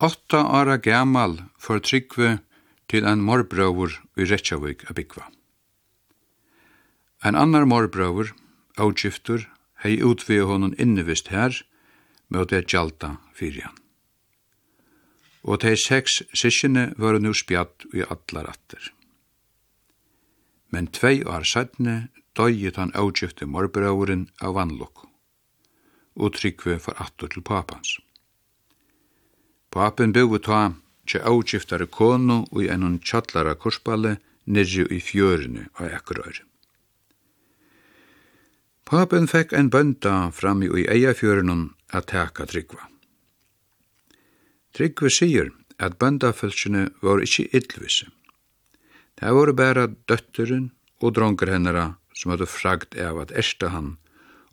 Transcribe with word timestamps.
Åtta 0.00 0.38
ára 0.48 0.78
gamal 0.80 1.34
for 1.60 1.76
tryggve 1.84 2.38
til 2.88 3.04
ein 3.04 3.20
morbrøver 3.20 3.98
i 4.16 4.24
Reykjavík 4.24 4.86
a 4.88 4.96
byggva. 4.96 5.26
Ein 7.20 7.36
annar 7.36 7.66
morbrøver, 7.68 8.32
avgiftur, 8.80 9.44
hei 9.84 10.00
utvið 10.00 10.46
honum 10.48 10.72
innevist 10.80 11.28
her, 11.28 11.52
møte 12.32 12.56
et 12.56 12.72
gjalda 12.72 13.18
fyrir 13.36 13.68
han. 13.68 13.76
Og 15.44 15.60
tei 15.60 15.76
seks 15.76 16.22
sissjene 16.32 16.94
var 16.96 17.20
nu 17.20 17.36
spjatt 17.36 17.84
i 17.92 18.00
allar 18.00 18.48
atter. 18.56 18.80
Men 20.72 20.88
tvei 20.88 21.18
år 21.28 21.44
sættne 21.44 22.06
døyet 22.32 22.80
han 22.80 22.96
avgifte 22.96 23.44
morbrøveren 23.44 24.30
av 24.40 24.56
vannlokk, 24.56 25.10
og 26.16 26.38
tryggve 26.40 26.80
for 26.80 26.96
attur 26.96 27.28
til 27.28 27.44
papans. 27.44 27.98
Papen 29.70 30.12
bøy 30.12 30.38
ta 30.42 30.72
tje 31.06 31.20
avgiftare 31.26 31.86
kono 31.86 32.44
og 32.50 32.62
i 32.64 32.68
enn 32.74 32.98
tjallara 33.06 33.54
korsballe 33.54 34.16
nirri 34.46 34.86
i 34.96 35.00
fjørene 35.00 35.68
av 35.78 35.92
ekkurøyre. 35.98 36.42
Papen 38.90 39.28
fekk 39.30 39.52
ein 39.54 39.70
bønda 39.70 40.32
fram 40.34 40.64
i 40.66 40.86
eiafjørenon 40.94 41.68
at 41.94 42.08
teka 42.10 42.46
tryggva. 42.50 42.88
Tryggva 44.74 45.10
sier 45.14 45.52
at 45.78 45.94
bøndafölsjene 46.02 46.88
var 47.02 47.22
ikkje 47.22 47.46
idlvise. 47.54 48.08
Det 49.18 49.30
var 49.36 49.52
bæra 49.54 49.86
døtteren 50.10 50.70
og 51.00 51.14
dronker 51.14 51.52
hennara 51.54 51.86
som 52.18 52.34
hadde 52.34 52.50
fragt 52.50 52.98
av 52.98 53.22
at 53.22 53.34
ersta 53.42 53.70
han 53.70 53.94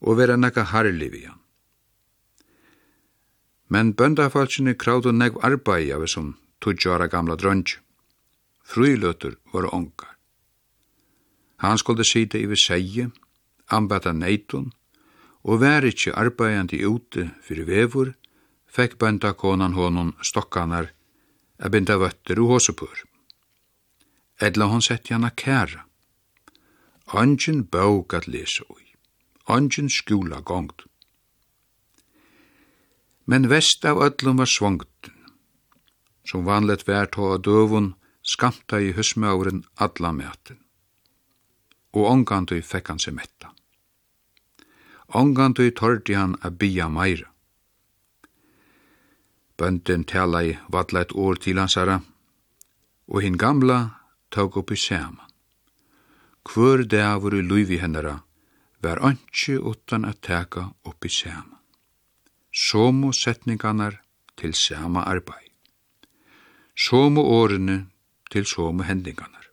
og 0.05 0.19
vera 0.21 0.37
nekka 0.37 0.67
harli 0.71 1.09
vi 1.09 1.25
han. 1.25 1.41
Men 3.69 3.93
bøndafalsene 3.93 4.75
kravde 4.79 5.11
negv 5.11 5.39
arbeid 5.43 5.91
av 5.95 6.05
som 6.07 6.35
tuttjara 6.63 7.07
gamla 7.07 7.35
drønge. 7.35 7.79
Frulötur 8.63 9.37
var 9.53 9.73
ongar. 9.75 10.17
Han 11.57 11.77
skulle 11.77 12.05
sida 12.05 12.37
vi 12.37 12.55
seie, 12.55 13.09
ambata 13.67 14.11
neitun, 14.13 14.71
og 15.43 15.61
vær 15.61 15.87
ikkje 15.87 16.13
arbeidandi 16.13 16.83
ute 16.85 17.29
fyrir 17.41 17.65
vevur, 17.65 18.13
fekk 18.67 18.97
bøndakonan 18.99 19.73
honon 19.73 20.13
stokkanar, 20.21 20.91
a 21.59 21.69
binda 21.69 21.97
vøtter 21.97 22.39
og 22.43 22.53
hosupur. 22.53 23.05
Edla 24.39 24.67
hon 24.69 24.83
sett 24.83 25.09
jana 25.09 25.31
kæra. 25.31 25.87
Ongen 27.13 27.63
bøg 27.71 28.13
at 28.13 28.27
lesa 28.27 28.67
ui, 28.69 28.83
Angin 29.47 29.89
skjula 29.89 30.41
gongt. 30.41 30.83
Men 33.29 33.47
vest 33.51 33.85
av 33.85 34.01
öllum 34.01 34.37
var 34.37 34.45
svongten. 34.45 35.13
Som 36.23 36.45
vanlet 36.45 36.87
vær 36.87 37.09
tå 37.11 37.33
av 37.33 37.41
døvun, 37.43 37.89
skamta 38.23 38.79
i 38.79 38.93
husmauren 38.95 39.65
alla 39.75 40.11
mæten. 40.15 40.59
Og 41.91 42.07
ångandu 42.11 42.61
fekk 42.63 42.93
han 42.93 43.01
seg 43.03 43.17
metta. 43.17 43.51
Ångandu 45.11 45.65
tordi 45.75 46.15
han 46.15 46.37
a 46.41 46.51
bia 46.51 46.87
meira. 46.87 47.27
Bønden 49.59 50.07
tala 50.07 50.43
i 50.43 50.55
vatla 50.71 51.03
et 51.03 51.15
år 51.15 51.39
til 51.43 51.59
hansara, 51.59 51.99
og 53.11 53.23
hinn 53.23 53.39
gamla 53.43 53.79
tåg 54.31 54.59
upp 54.61 54.71
i 54.71 54.79
sema. 54.79 55.27
Hvor 56.47 56.83
det 56.83 56.91
dævur 56.95 57.35
i 57.35 57.43
luivi 57.43 57.83
hennara, 57.83 58.21
var 58.79 59.03
ønske 59.03 59.59
utan 59.59 60.05
at 60.05 60.21
teka 60.21 60.69
upp 60.85 61.05
i 61.05 61.11
sema 61.11 61.56
somu 62.53 63.11
setningarnar 63.13 64.01
til 64.37 64.53
sama 64.53 65.03
arbeid, 65.03 65.51
somu 66.75 67.21
årene 67.21 67.87
til 68.31 68.45
somu 68.45 68.83
hendingarnar. 68.83 69.47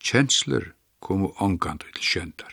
Kjensler 0.00 0.72
komu 1.00 1.32
ongandu 1.40 1.86
til 1.94 2.04
skjöndar. 2.04 2.52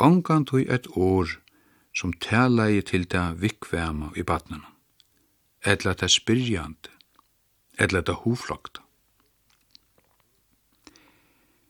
Ongandu 0.00 0.58
et 0.58 0.86
år 0.96 1.28
som 1.94 2.12
talaði 2.12 2.82
til 2.82 3.04
det 3.06 3.26
vikvema 3.40 4.10
i 4.16 4.22
badnana, 4.22 4.70
etla 5.62 5.94
det 5.94 6.10
spyrjande, 6.10 6.90
etla 7.78 8.00
det 8.00 8.16
huflokta. 8.24 8.82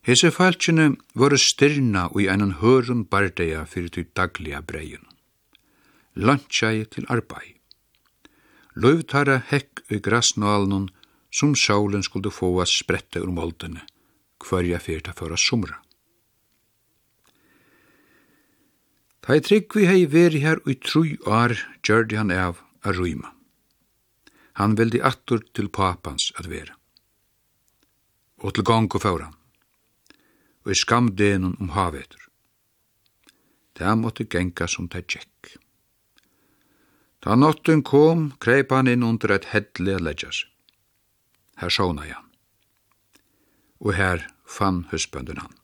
Hese 0.05 0.29
falskjene 0.31 0.91
vore 1.17 1.39
styrna 1.41 2.09
og 2.11 2.21
i 2.21 2.29
einan 2.29 2.59
hørun 2.61 3.07
bardeia 3.09 3.65
fyrir 3.65 3.93
til 3.93 4.09
dagliga 4.17 4.61
breiun 4.61 5.05
lantjei 6.15 6.85
til 6.91 7.07
arbeid. 7.11 7.59
Løvtara 8.75 9.39
hekk 9.51 9.85
i 9.91 10.01
grasnalen 10.03 10.89
som 11.35 11.55
sjålen 11.55 12.03
skulle 12.03 12.31
få 12.31 12.51
a 12.63 12.67
sprette 12.67 13.23
ur 13.23 13.31
moldene, 13.35 13.83
hverja 14.43 14.81
fyrta 14.83 15.15
fyrra 15.15 15.39
sumra. 15.39 15.79
Ta 19.25 19.39
i 19.39 19.41
Tryggvi 19.41 19.87
hei 19.89 20.03
veri 20.11 20.43
her 20.43 20.61
ui 20.67 20.75
trui 20.77 21.15
år 21.25 21.57
gjørdi 21.87 22.19
han 22.21 22.35
av 22.35 22.61
a 22.85 22.93
rujma. 22.93 23.31
Han 24.61 24.77
vildi 24.79 25.01
attur 25.01 25.41
til 25.57 25.71
papans 25.73 26.29
at 26.39 26.51
vera. 26.51 26.77
Og 28.45 28.55
til 28.55 28.67
gong 28.69 28.91
og 28.93 29.01
fauran. 29.03 29.33
Og 30.65 30.75
i 30.75 30.77
skamdenon 30.77 31.57
om 31.61 31.73
havetur. 31.73 32.21
Det 33.75 33.97
måtte 33.99 34.29
genga 34.29 34.69
som 34.69 34.87
det 34.93 35.07
tjekk. 35.09 35.57
Ta 37.25 37.35
notten 37.41 37.81
kom, 37.83 38.35
kreip 38.37 38.69
han 38.71 38.89
inn 38.89 39.03
under 39.03 39.33
et 39.33 39.47
hedle 39.55 39.95
ledjas. 39.97 40.43
Her 41.57 41.73
sjåna 41.73 42.05
han. 42.05 42.27
Og 43.81 43.95
her 43.97 44.27
fann 44.45 44.83
husbønden 44.91 45.41
han. 45.41 45.55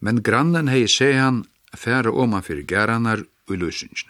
Men 0.00 0.22
grannen 0.24 0.72
hei 0.72 0.86
se 0.88 1.10
han 1.12 1.44
færa 1.76 2.08
oman 2.08 2.46
fyrir 2.46 2.64
gæranar 2.64 3.26
og 3.50 3.54
løsingen. 3.60 4.08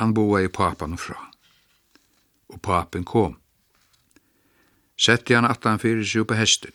Han 0.00 0.16
boa 0.16 0.40
i 0.40 0.48
papan 0.48 0.96
og 0.96 1.04
fra. 1.04 1.20
Og 2.48 2.62
papen 2.64 3.04
kom. 3.04 3.36
Sette 4.96 5.36
han 5.36 5.44
attan 5.44 5.76
fyrir 5.82 6.08
seg 6.08 6.24
på 6.24 6.40
hesten. 6.40 6.72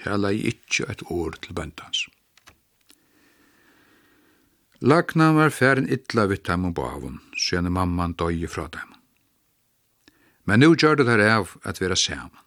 Tala 0.00 0.32
i 0.32 0.46
ikkje 0.48 0.88
et 0.88 1.04
år 1.12 1.36
til 1.44 1.52
bøndans. 1.52 2.06
Lagna 4.80 5.32
var 5.32 5.50
færen 5.50 5.88
illa 5.88 6.26
vitt 6.28 6.48
heim 6.52 6.66
og 6.68 6.74
bavun, 6.76 7.20
sjøne 7.32 7.70
mamman 7.72 8.12
døye 8.12 8.48
fra 8.48 8.68
dem. 8.68 8.92
Men 10.44 10.60
nu 10.60 10.74
gjør 10.76 11.00
det 11.00 11.06
her 11.08 11.22
av 11.24 11.56
at 11.64 11.80
vera 11.80 11.96
saman. 11.96 12.42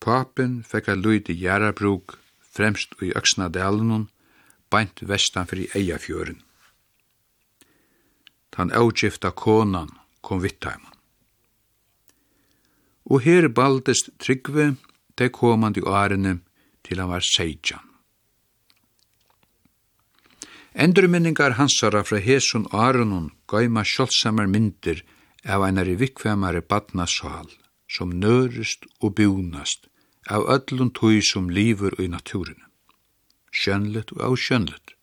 Papen 0.00 0.62
fekk 0.64 0.88
a 0.88 0.94
lyd 0.96 1.28
i 1.28 1.36
Gjærabrug, 1.36 2.16
fremst 2.40 2.96
i 3.04 3.12
Øksna 3.12 3.48
Dalen, 3.52 4.08
beint 4.72 5.02
vestan 5.02 5.46
fyrir 5.46 5.68
Eiafjøren. 5.76 6.40
Tan 8.50 8.72
avgifta 8.72 9.30
konan 9.30 9.92
kom 10.22 10.40
vitt 10.40 10.64
heim. 10.64 10.86
Og 13.04 13.22
her 13.24 13.48
baldest 13.48 14.10
Tryggve, 14.18 14.76
det 15.18 15.32
komandi 15.36 15.84
årene 15.84 16.38
til 16.84 17.00
han 17.00 17.12
var 17.12 17.24
seidjan. 17.24 17.87
Endurminningar 20.78 21.56
hansara 21.58 22.04
fra 22.06 22.18
hesun 22.22 22.66
arunun 22.70 23.32
gaima 23.50 23.82
sjálfsamar 23.82 24.46
myndir 24.46 25.00
av 25.54 25.64
einari 25.66 25.96
vikvemare 25.98 26.60
badnasal, 26.70 27.48
som 27.90 28.12
nørist 28.22 28.86
og 29.02 29.16
bjúnast, 29.18 29.88
av 30.30 30.46
öllun 30.46 30.92
tói 30.94 31.18
som 31.30 31.50
lífur 31.50 31.98
i 31.98 32.06
naturen. 32.06 32.62
Sjönlet 33.50 34.14
og 34.14 34.22
avsjönlet, 34.28 34.94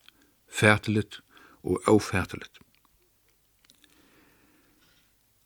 fætelit 0.48 1.20
og 1.64 1.84
avfætelit. 1.92 2.64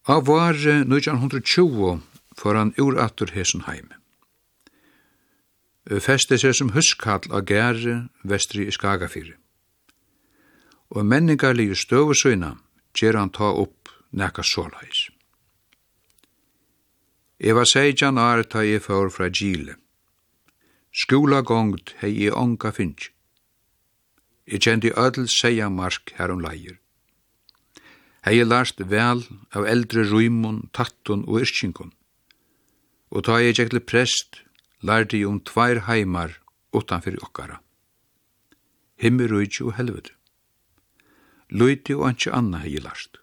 Av 0.06 0.26
var 0.30 0.54
1920 0.54 2.02
for 2.38 2.54
han 2.54 2.76
urattur 2.78 3.34
hesun 3.34 3.66
heimi. 3.66 3.98
Festi 5.90 6.38
seg 6.38 6.54
som 6.54 6.76
huskall 6.78 7.26
av 7.34 7.50
gære 7.50 8.10
vestri 8.22 8.70
i 8.70 8.74
Skagafyrir 8.74 9.40
og 10.90 11.06
menningarlige 11.06 11.78
støvesøyna 11.78 12.56
gjer 12.98 13.18
han 13.18 13.30
ta 13.30 13.52
opp 13.54 13.92
nekka 14.12 14.44
såleis. 14.44 15.10
Jeg 17.40 17.56
var 17.56 17.70
16 17.70 18.18
år 18.18 18.44
ta 18.52 18.66
jeg 18.66 18.82
for 18.84 19.10
fra 19.14 19.30
Gile. 19.30 19.78
Skolagångt 20.92 21.94
hei 22.02 22.12
jeg 22.26 22.34
onga 22.36 22.74
finsk. 22.76 23.14
Jeg 24.50 24.66
kjendi 24.66 24.92
ødel 24.98 25.30
seia 25.30 25.70
mark 25.70 26.12
her 26.18 26.34
om 26.34 26.42
leir. 26.42 26.80
Hei 28.26 28.40
jeg 28.42 28.50
lærst 28.50 28.82
vel 28.82 29.24
av 29.56 29.70
eldre 29.70 30.04
rymon, 30.10 30.68
tattun 30.74 31.24
og 31.30 31.46
yrkingun. 31.46 31.94
Og 33.14 33.24
ta 33.30 33.38
jeg 33.40 33.56
til 33.56 33.80
prest, 33.80 34.42
lærdi 34.82 35.22
jeg 35.22 35.30
om 35.30 35.40
tvær 35.40 35.86
heimar 35.88 36.42
utanfyr 36.74 37.22
okkara. 37.24 37.62
Himmir 39.00 39.32
og 39.32 39.78
helvete 39.78 40.19
løyti 41.50 41.96
og 41.98 42.08
anki 42.12 42.32
anna 42.34 42.62
hei 42.64 42.80
lart. 42.84 43.20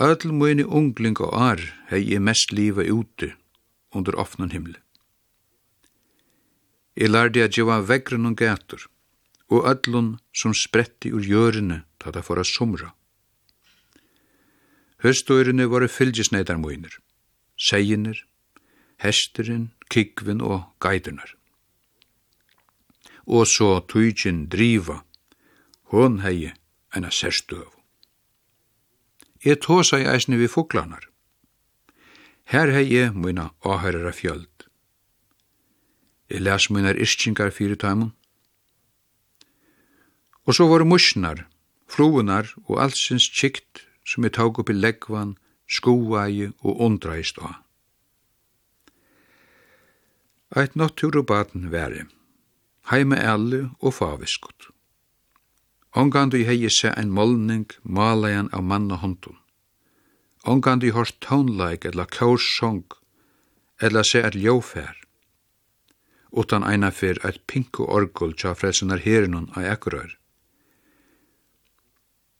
Öll 0.00 0.32
møyni 0.32 0.64
ungling 0.64 1.18
og 1.20 1.34
ar 1.34 1.60
hei 1.90 2.04
i 2.14 2.18
mest 2.18 2.52
liva 2.52 2.84
ute 2.84 3.34
under 3.92 4.16
offnan 4.16 4.52
himle. 4.54 4.78
Jeg 6.96 7.10
lærde 7.10 7.42
at 7.42 7.56
gjeva 7.56 7.80
vegrun 7.80 8.28
og 8.30 8.36
gator, 8.36 8.82
og 9.50 9.66
öllun 9.66 10.18
som 10.36 10.54
spretti 10.54 11.12
ur 11.12 11.24
jørene 11.24 11.82
ta 11.98 12.10
da 12.10 12.22
for 12.22 12.38
a 12.38 12.44
sumra. 12.44 12.92
Høstøyrene 15.00 15.66
var 15.72 15.86
fylgisneidar 15.88 16.58
møynir, 16.60 16.98
seginir, 17.56 18.26
hesterin, 19.00 19.70
kikvin 19.88 20.42
og 20.44 20.68
gaidunar. 20.80 21.34
Og 23.26 23.46
så 23.48 23.80
tujin 23.88 24.46
driva, 24.52 25.00
Hon 25.90 26.20
hei 26.22 26.52
eina 26.94 27.08
særstøv. 27.10 27.66
Jeg 29.42 29.58
tåsa 29.64 29.98
i 29.98 30.06
eisne 30.06 30.38
vi 30.38 30.46
fuklanar. 30.46 31.08
Her 32.46 32.70
hei 32.70 32.86
jeg 32.92 33.16
mina 33.16 33.48
åhærara 33.66 34.12
fjöld. 34.14 34.68
Jeg 36.30 36.46
les 36.46 36.70
munar 36.70 36.94
ischingar 36.94 37.50
fyrir 37.50 37.74
tæmun. 37.74 38.14
Og 40.46 40.54
så 40.54 40.68
var 40.70 40.86
musnar, 40.86 41.48
fruunar 41.90 42.54
og 42.68 42.82
allsins 42.82 43.26
kikt 43.28 43.86
som 44.06 44.24
jeg 44.24 44.38
tåg 44.38 44.62
upp 44.62 44.70
i 44.70 44.78
leggvan, 44.78 45.36
skoaie 45.66 46.52
og 46.62 46.80
undra 46.86 47.18
i 47.18 47.26
stå. 47.26 47.50
Eit 50.56 50.74
baden 51.26 51.72
væri, 51.72 52.06
heime 52.90 53.16
alle 53.18 53.70
og 53.80 53.94
faviskot. 53.94 54.70
Ongandu 55.92 56.38
i 56.38 56.44
hei 56.46 56.68
seg 56.70 56.94
ein 56.94 57.10
målning, 57.10 57.66
malajan 57.82 58.48
av 58.54 58.62
manna 58.62 58.96
hondun. 59.02 59.38
Ongandu 60.46 60.86
i 60.86 60.94
hors 60.94 61.12
tónleik 61.18 61.84
eller 61.84 62.06
kórsong, 62.06 62.86
eller 63.82 64.06
seg 64.06 64.28
et 64.28 64.38
ljófer. 64.38 64.94
Utan 66.30 66.62
eina 66.62 66.92
fyr 66.94 67.18
eit 67.26 67.42
pinku 67.50 67.88
orgul 67.90 68.36
tja 68.38 68.54
fresunar 68.54 69.02
herinun 69.02 69.50
av 69.56 69.66
ekkurör. 69.66 70.14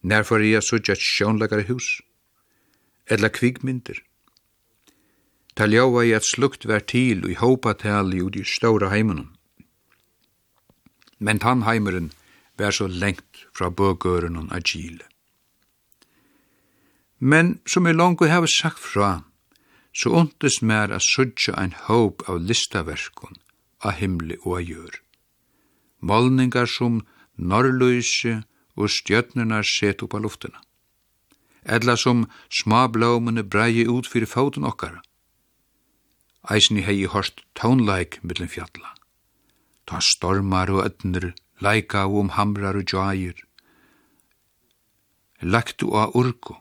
Nær 0.02 0.22
for 0.22 0.40
i 0.40 0.54
a 0.54 0.62
et 0.62 1.02
sjónleikare 1.02 1.66
hús, 1.66 2.00
eller 3.06 3.28
kvikmyndir. 3.28 3.98
Ta 5.56 5.66
ljóa 5.66 6.06
i 6.06 6.12
et 6.14 6.24
slukt 6.24 6.64
vær 6.64 6.86
til 6.86 7.24
og 7.24 7.30
i 7.30 7.40
hópa 7.42 7.74
tali 7.74 8.22
ut 8.22 8.36
i 8.36 8.44
stóra 8.46 8.94
heimunum. 8.94 9.34
Men 11.18 11.38
tann 11.38 11.66
heimurinn 11.66 12.12
vær 12.60 12.74
så 12.76 12.86
lengt 12.86 13.46
fra 13.56 13.70
bøgøren 13.70 14.36
og 14.36 14.52
agile. 14.54 15.06
Men 17.20 17.58
som 17.68 17.86
jeg 17.86 17.96
langt 17.96 18.24
hava 18.28 18.48
sagt 18.48 18.80
fra, 18.80 19.10
så 19.92 20.12
ondtes 20.20 20.60
mer 20.62 20.92
at 20.94 21.04
sudja 21.04 21.56
ein 21.60 21.74
håp 21.86 22.24
av 22.28 22.40
listaverkon, 22.40 23.36
av 23.84 23.98
himli 24.00 24.38
og 24.44 24.60
av 24.60 24.64
jør. 24.68 24.94
Målningar 26.00 26.68
som 26.70 27.02
norrløyse 27.36 28.40
og 28.76 28.88
stjøtnerna 28.88 29.60
set 29.66 30.04
opp 30.04 30.16
av 30.16 30.24
luftena. 30.24 30.60
Edla 31.64 31.96
som 32.00 32.24
smablåmene 32.48 33.44
breie 33.44 33.84
ut 33.84 34.08
fyrir 34.08 34.30
fóten 34.30 34.64
okkara. 34.64 35.02
Eisen 36.48 36.78
i 36.80 36.86
hei 36.86 37.04
hårst 37.04 37.44
tónleik 37.58 38.16
mittlen 38.24 38.48
fjalla. 38.48 38.94
Ta 39.84 40.00
stormar 40.00 40.72
og 40.72 40.86
ödnir 40.86 41.34
leika 41.60 42.06
og 42.08 42.18
om 42.24 42.30
hamrar 42.36 42.78
og 42.80 42.92
jair. 42.92 43.36
Lagt 45.40 45.82
og 45.82 45.96
av 46.02 46.16
urko, 46.16 46.56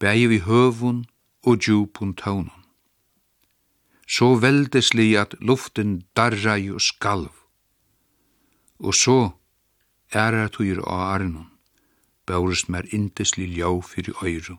bægi 0.00 0.26
vi 0.32 0.38
høvun 0.44 1.04
og 1.42 1.60
djupun 1.64 2.14
tøvnun. 2.14 2.64
Så 4.08 4.34
veldesli 4.40 5.14
at 5.20 5.34
luften 5.40 6.02
darrai 6.16 6.70
og 6.72 6.80
skalv. 6.80 7.32
Og 8.78 8.94
så 8.94 9.18
æra 10.14 10.48
tøyr 10.48 10.80
av 10.80 11.02
arnun, 11.14 11.50
bæurist 12.26 12.68
mer 12.68 12.88
indesli 12.92 13.44
ljau 13.56 13.80
fyrir 13.82 14.16
øyru. 14.24 14.56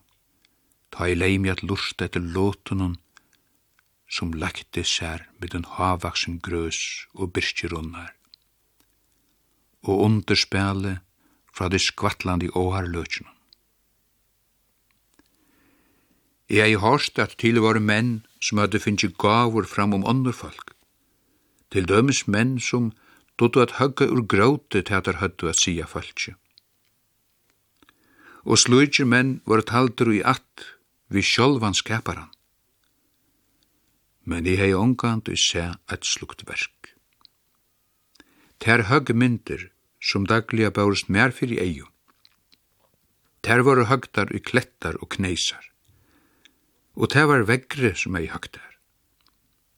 Ta 0.91 1.05
i 1.05 1.15
leimi 1.15 1.49
at 1.49 1.63
lust 1.63 2.01
etter 2.01 2.21
låtunun, 2.21 2.97
som 4.09 4.33
lagte 4.33 4.83
sær 4.83 5.29
med 5.39 5.53
en 5.53 5.65
havvaksen 5.65 6.39
grøs 6.41 7.05
og 7.13 7.33
birkirunnar 7.33 8.18
og 9.83 9.99
underspæle 10.05 10.99
fra 11.53 11.69
det 11.69 11.81
skvattlande 11.81 12.49
åharløkjennom. 12.55 13.35
Jeg 16.49 16.79
har 16.79 16.89
hørt 16.89 17.19
at 17.19 17.35
til 17.37 17.61
var 17.61 17.77
menn 17.77 18.23
som 18.41 18.57
hadde 18.57 18.79
finnst 18.81 19.17
gavur 19.21 19.67
fram 19.69 19.93
om 19.93 20.05
andre 20.05 20.33
folk. 20.33 20.73
Til 21.69 21.85
dømes 21.85 22.25
menn 22.27 22.57
som 22.59 22.91
dodde 23.37 23.61
at 23.61 23.75
høgge 23.77 24.09
ur 24.09 24.25
gråte 24.25 24.81
til 24.81 24.97
at 24.97 25.05
der 25.05 25.21
høttu 25.21 25.45
at 25.47 25.59
sia 25.61 25.85
falskje. 25.85 26.33
Og 28.49 28.57
slujtje 28.57 29.05
menn 29.05 29.41
var 29.45 29.61
taldur 29.61 30.09
i 30.09 30.23
at 30.25 30.65
vi 31.13 31.21
sjolvan 31.21 31.77
skaparan. 31.77 32.31
Men 34.25 34.45
jeg 34.45 34.57
hei 34.57 34.73
omgant 34.73 35.29
og 35.29 35.37
se 35.37 35.69
et 35.69 36.05
slukt 36.05 36.47
verk. 36.49 36.78
Ter 38.59 38.83
høgge 38.89 39.15
myndir 39.15 39.69
som 40.03 40.25
dagliga 40.27 40.71
bærust 40.75 41.07
mer 41.07 41.31
fyrir 41.35 41.61
eiu. 41.63 41.85
Ter 43.39 43.63
voru 43.63 43.85
høgtar 43.87 44.33
i 44.35 44.41
klettar 44.43 44.97
og 44.99 45.15
kneisar. 45.15 45.63
Og 46.99 47.07
ter 47.13 47.29
var 47.31 47.45
veggre 47.47 47.93
som 47.95 48.17
ei 48.19 48.27
høgtar. 48.27 48.67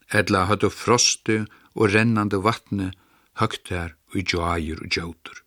Edla 0.10 0.48
hattu 0.50 0.72
frosti 0.74 1.44
og 1.78 1.94
rennande 1.94 2.42
vatni 2.42 2.90
høgtar 3.38 3.94
og 4.10 4.18
i 4.18 4.26
joair 4.26 4.82
og 4.82 4.90
jautur. 4.98 5.44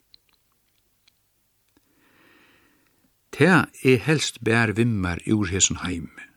Ter 3.34 3.66
er 3.82 3.98
helst 4.06 4.38
bær 4.46 4.76
vimmar 4.78 5.18
ur 5.26 5.50
hesson 5.50 5.82
heimi. 5.82 6.30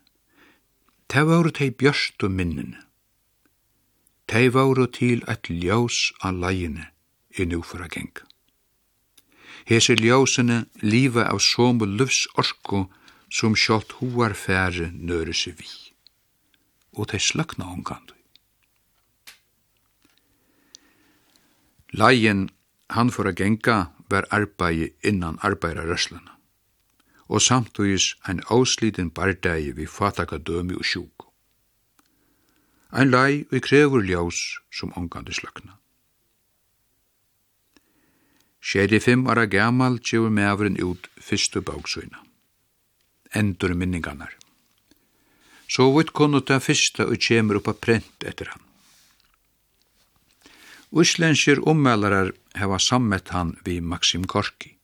Ter 1.08 1.30
voru 1.30 1.54
tei 1.54 1.70
bjørst 1.70 2.26
og 2.26 2.34
minnene 2.34 2.87
Tei 4.28 4.50
varu 4.52 4.88
til 4.92 5.24
eit 5.32 5.48
ljós 5.48 5.98
a 6.20 6.32
leine 6.32 6.90
i 7.40 7.46
nu 7.46 7.62
for 7.64 7.82
a 7.84 7.88
geng. 7.88 8.12
Hese 9.68 9.96
ljósene 9.96 10.66
liva 10.82 11.24
av 11.32 11.40
somu 11.40 11.86
lufs 11.86 12.28
orku 12.36 12.86
som 13.32 13.56
sjolt 13.56 13.98
huar 14.00 14.36
fære 14.36 14.92
nøyre 14.92 15.34
seg 15.34 15.56
vi. 15.60 15.72
Og 17.00 17.08
tei 17.12 17.20
sløkna 17.20 17.68
ongandu. 17.72 18.16
Leien 21.96 22.50
han 22.90 23.12
for 23.12 23.28
a 23.28 23.34
genga 23.34 23.78
var 24.12 24.28
arbeid 24.32 24.92
innan 25.04 25.40
arbeidarrøslana 25.44 26.38
og 27.28 27.42
samtugis 27.42 28.16
ein 28.28 28.40
avsliten 28.50 29.10
bardegi 29.12 29.72
vi 29.72 29.86
fataka 29.86 30.38
dømi 30.38 30.76
og 30.76 30.86
sjuk 30.86 31.27
ein 32.92 33.12
lei 33.12 33.46
og 33.52 33.62
krevur 33.64 34.04
ljós 34.04 34.60
som 34.72 34.94
ongandi 34.96 35.34
sløkna. 35.34 35.78
Sjæri 38.62 39.00
fimm 39.00 39.28
ara 39.28 39.46
gamal 39.46 40.00
tjevur 40.00 40.32
mevren 40.32 40.80
út 40.84 41.08
fyrstu 41.22 41.62
bóksøyna. 41.62 42.20
Endur 43.34 43.74
minningarnar. 43.76 44.34
Så 45.68 45.92
vitt 45.96 46.14
kunnu 46.16 46.42
ta 46.42 46.60
fyrsta 46.60 47.08
og 47.08 47.20
kjemur 47.20 47.60
upp 47.60 47.68
a 47.68 47.74
prent 47.74 48.24
etter 48.24 48.52
hann. 48.52 48.64
Úslenskir 50.92 51.60
ummælarar 51.68 52.32
hefa 52.56 52.80
sammett 52.80 53.30
hann 53.36 53.58
vi 53.66 53.82
Maxim 53.82 54.24
Korki. 54.24 54.78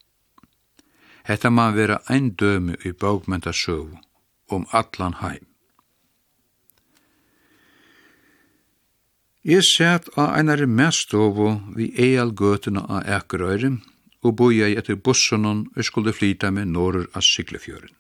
Hetta 1.24 1.50
man 1.50 1.76
vera 1.76 2.02
ein 2.10 2.36
dømi 2.36 2.76
i 2.84 2.92
bókmenta 2.92 3.54
sögu 3.54 3.98
om 4.50 4.68
allan 4.72 5.14
heim. 5.22 5.53
Jeg 9.44 9.66
sett 9.68 10.06
av 10.16 10.30
einare 10.38 10.64
mestovo 10.72 11.50
vi 11.76 11.90
eial 12.00 12.30
gøtene 12.32 12.80
av 12.88 13.04
Ekerøyre, 13.12 13.74
og 14.24 14.38
boi 14.40 14.54
jeg 14.56 14.78
etter 14.80 14.96
bussonon 14.96 15.66
og 15.76 15.84
skulle 15.84 16.14
flyta 16.16 16.48
med 16.56 16.72
norr 16.72 17.02
av 17.12 17.26
Siglefjøren. 17.28 17.92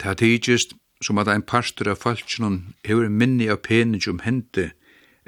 Det 0.00 0.08
har 0.08 0.16
tidsist 0.16 0.72
som 1.04 1.20
at 1.20 1.28
ein 1.28 1.44
pastor 1.44 1.90
av 1.92 2.00
falskjonon 2.00 2.72
hever 2.88 3.12
minni 3.12 3.50
av 3.52 3.60
penig 3.60 4.08
om 4.08 4.22
hente 4.24 4.70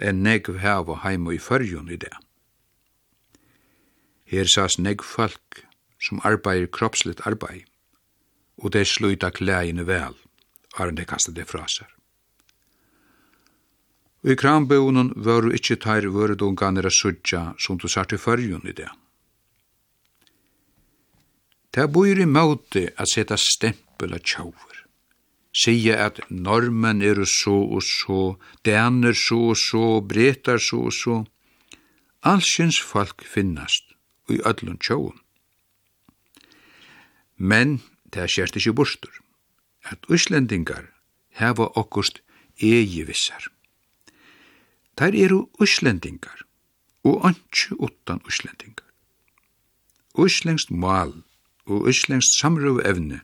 enn 0.01 0.25
negv 0.25 0.63
hev 0.65 0.89
og 0.89 1.03
heim 1.05 1.29
og 1.29 1.37
i 1.37 1.43
fyrjun 1.51 1.93
i 1.93 2.01
det. 2.01 2.15
Her 4.33 4.49
sas 4.49 4.79
negv 4.81 5.05
falk 5.05 5.67
som 6.01 6.25
arbeider 6.25 6.73
kroppslitt 6.73 7.21
arbeid, 7.29 7.69
og 8.57 8.73
det 8.73 8.89
sluta 8.89 9.29
klægene 9.29 9.85
vel, 9.85 10.17
har 10.81 10.87
han 10.87 10.97
det 10.97 11.11
kastet 11.13 11.37
det 11.37 11.49
fra 11.53 11.69
seg. 11.69 11.98
Og 14.25 14.33
i 14.33 14.39
kranbøvnen 14.39 15.13
var 15.17 15.45
du 15.45 15.53
ikkje 15.55 15.79
teir 15.85 16.09
vøredungane 16.15 16.83
er 16.83 16.91
sudja 16.91 17.53
som 17.63 17.79
du 17.79 17.87
sart 17.89 18.13
i 18.13 18.19
fyrjun 18.19 18.67
i 18.67 18.75
det. 18.75 18.89
Det 21.75 21.87
bor 21.93 22.07
i 22.07 22.27
måte 22.27 22.89
at 22.99 23.11
seta 23.13 23.37
stempel 23.39 24.17
av 24.17 24.25
tjauver. 24.27 24.83
Sige 25.55 25.95
at 25.97 26.21
normen 26.31 27.03
er 27.03 27.23
så 27.25 27.55
og 27.77 27.83
så, 27.83 28.37
daner 28.65 29.15
så 29.15 29.39
og 29.53 29.57
så, 29.57 30.01
bretar 30.01 30.59
så 30.59 30.81
og 30.89 30.93
så. 30.93 31.17
Allsins 32.23 32.81
folk 32.81 33.25
finnast 33.25 33.95
og 34.29 34.35
i 34.35 34.41
ödlun 34.43 34.79
tjauvun. 34.83 35.21
Men 37.37 37.79
det 38.13 38.23
er 38.23 38.33
kjert 38.35 38.59
ikkje 38.59 38.75
bostur 38.75 39.21
at 39.87 40.03
uslendingar 40.11 40.91
heva 41.39 41.71
okkust 41.79 42.19
egi 42.59 43.05
vissar. 43.07 43.47
Tær 44.99 45.15
eru 45.15 45.45
Íslendingar 45.63 46.41
og 47.07 47.23
anki 47.29 47.77
utan 47.79 48.19
Íslendingar. 48.27 48.89
Íslendst 50.19 50.73
mal 50.75 51.13
og 51.71 51.87
Íslendst 51.87 52.35
samrøvevne 52.41 53.21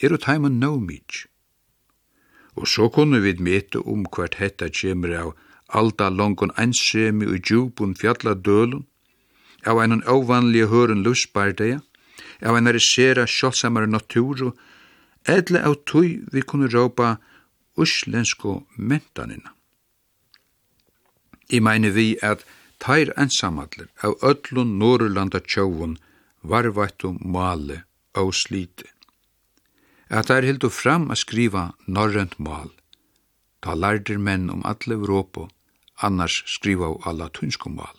eru 0.00 0.16
tæmun 0.16 0.56
no 0.62 0.78
mig. 0.80 1.26
Og 2.56 2.68
så 2.68 2.88
kunne 2.88 3.20
vi 3.20 3.34
mete 3.36 3.82
om 3.84 4.06
hvert 4.08 4.38
hetta 4.40 4.70
kjemur 4.72 5.12
av 5.12 5.34
alda 5.68 6.08
longun 6.08 6.54
einsemi 6.56 7.28
og 7.28 7.42
djupun 7.44 7.92
fjalladølun, 8.00 8.86
av 9.66 9.80
einan 9.82 10.04
ovanlige 10.08 10.70
høren 10.72 11.02
lusbardeia, 11.04 11.82
av 12.40 12.56
einar 12.56 12.78
sera 12.80 13.26
sjálfsamare 13.28 13.90
naturu, 13.92 14.54
edle 15.28 15.60
av 15.60 15.76
tui 15.84 16.22
vi 16.32 16.40
kunne 16.40 16.72
råpa 16.72 17.16
uslensko 17.76 18.62
mentanina. 18.76 19.52
I 21.54 21.60
meine 21.60 21.90
vi 21.94 22.16
at 22.22 22.42
tær 22.82 23.12
ensamallir 23.20 23.86
av 24.06 24.16
öllun 24.30 24.74
Norrlanda 24.80 25.40
tjóun 25.40 25.98
varvættu 26.42 27.14
male 27.20 27.84
og 28.18 28.34
slite. 28.34 28.88
At 30.10 30.28
tær 30.30 30.46
hildu 30.46 30.70
fram 30.70 31.10
að 31.10 31.22
skriva 31.22 31.64
norrent 31.86 32.34
mal. 32.38 32.70
Ta 33.62 33.74
lærdir 33.74 34.18
menn 34.18 34.50
um 34.52 34.64
alle 34.66 34.98
Europa, 34.98 35.48
annars 36.02 36.42
skriva 36.56 36.90
á 36.90 36.94
alla 37.08 37.30
tunskum 37.30 37.78
mal. 37.78 37.96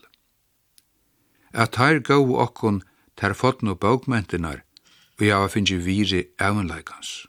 At 1.53 1.75
tær 1.79 1.99
gau 1.99 2.35
okkun 2.45 2.83
tær 3.15 3.33
fotnu 3.33 3.75
bókmentinar 3.75 4.61
og 5.17 5.23
java 5.25 5.47
finnji 5.47 5.79
viri 5.79 6.27
evanleikans. 6.37 7.25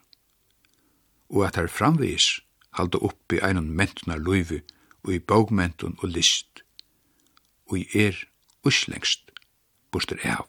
Og 1.31 1.47
at 1.47 1.55
tær 1.55 1.71
framvis 1.71 2.41
halda 2.77 2.99
uppi 2.99 3.39
einan 3.41 3.71
mentunar 3.71 4.19
luivi 4.19 4.61
og 5.07 5.15
i 5.15 5.23
bókmentun 5.23 5.97
og 6.03 6.11
list, 6.11 6.63
og 7.71 7.79
i 7.79 7.87
er 8.07 8.19
uslengst, 8.67 9.31
bostur 9.95 10.21
av. 10.27 10.47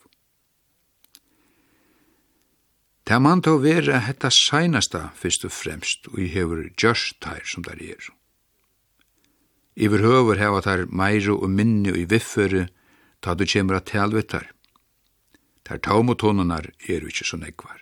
Ta 3.08 3.22
man 3.24 3.40
tó 3.46 3.56
vera 3.64 4.02
hetta 4.04 4.32
seinasta 4.34 5.12
fyrst 5.16 5.46
og 5.48 5.54
fremst 5.56 6.10
og 6.12 6.20
i 6.20 6.28
hefur 6.34 6.66
gjørst 6.76 7.22
tær 7.24 7.46
som 7.48 7.64
der 7.64 7.80
er. 7.80 8.10
Iver 9.78 10.04
høver 10.04 10.42
hefa 10.42 10.64
tær 10.66 10.86
meiru 10.90 11.38
og 11.38 11.54
minni 11.54 11.94
og 11.94 12.02
i 12.02 12.08
viffere 12.10 12.66
ta 13.22 13.38
du 13.38 13.46
kjemur 13.46 13.78
at 13.78 13.88
talvitar. 13.94 14.50
Tær 15.64 15.80
taumotonunar 15.86 16.72
er 16.90 17.06
ikkje 17.08 17.30
så 17.30 17.40
negvar. 17.40 17.80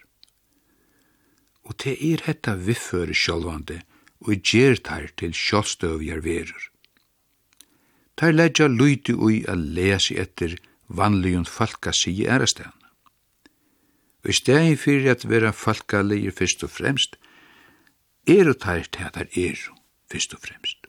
Og 1.66 1.74
te 1.82 1.96
er 1.96 2.22
hetta 2.28 2.54
viffere 2.60 3.16
sjálvandi– 3.16 3.82
og 4.24 4.42
gjer 4.42 4.80
tar 4.80 5.10
til 5.20 5.34
sjálvstøvjar 5.36 6.24
verur. 6.24 6.64
Tar 8.16 8.32
leggja 8.32 8.68
luyti 8.72 9.14
ui 9.14 9.44
a 9.48 9.56
lesi 9.56 10.16
etter 10.20 10.56
vanligun 10.88 11.46
falka 11.46 11.92
si 11.92 12.12
i. 12.24 12.28
Og 14.26 14.30
i 14.32 14.34
stegi 14.34 14.76
fyrir 14.76 15.12
at 15.12 15.28
vera 15.30 15.52
falka 15.52 16.02
leir 16.02 16.32
fyrst 16.32 16.64
og 16.64 16.72
fremst, 16.72 17.18
eru 18.28 18.54
tar 18.54 18.88
til 18.92 19.06
at 19.14 19.38
eru 19.38 19.76
fyrst 20.12 20.34
og 20.34 20.42
fremst. 20.42 20.88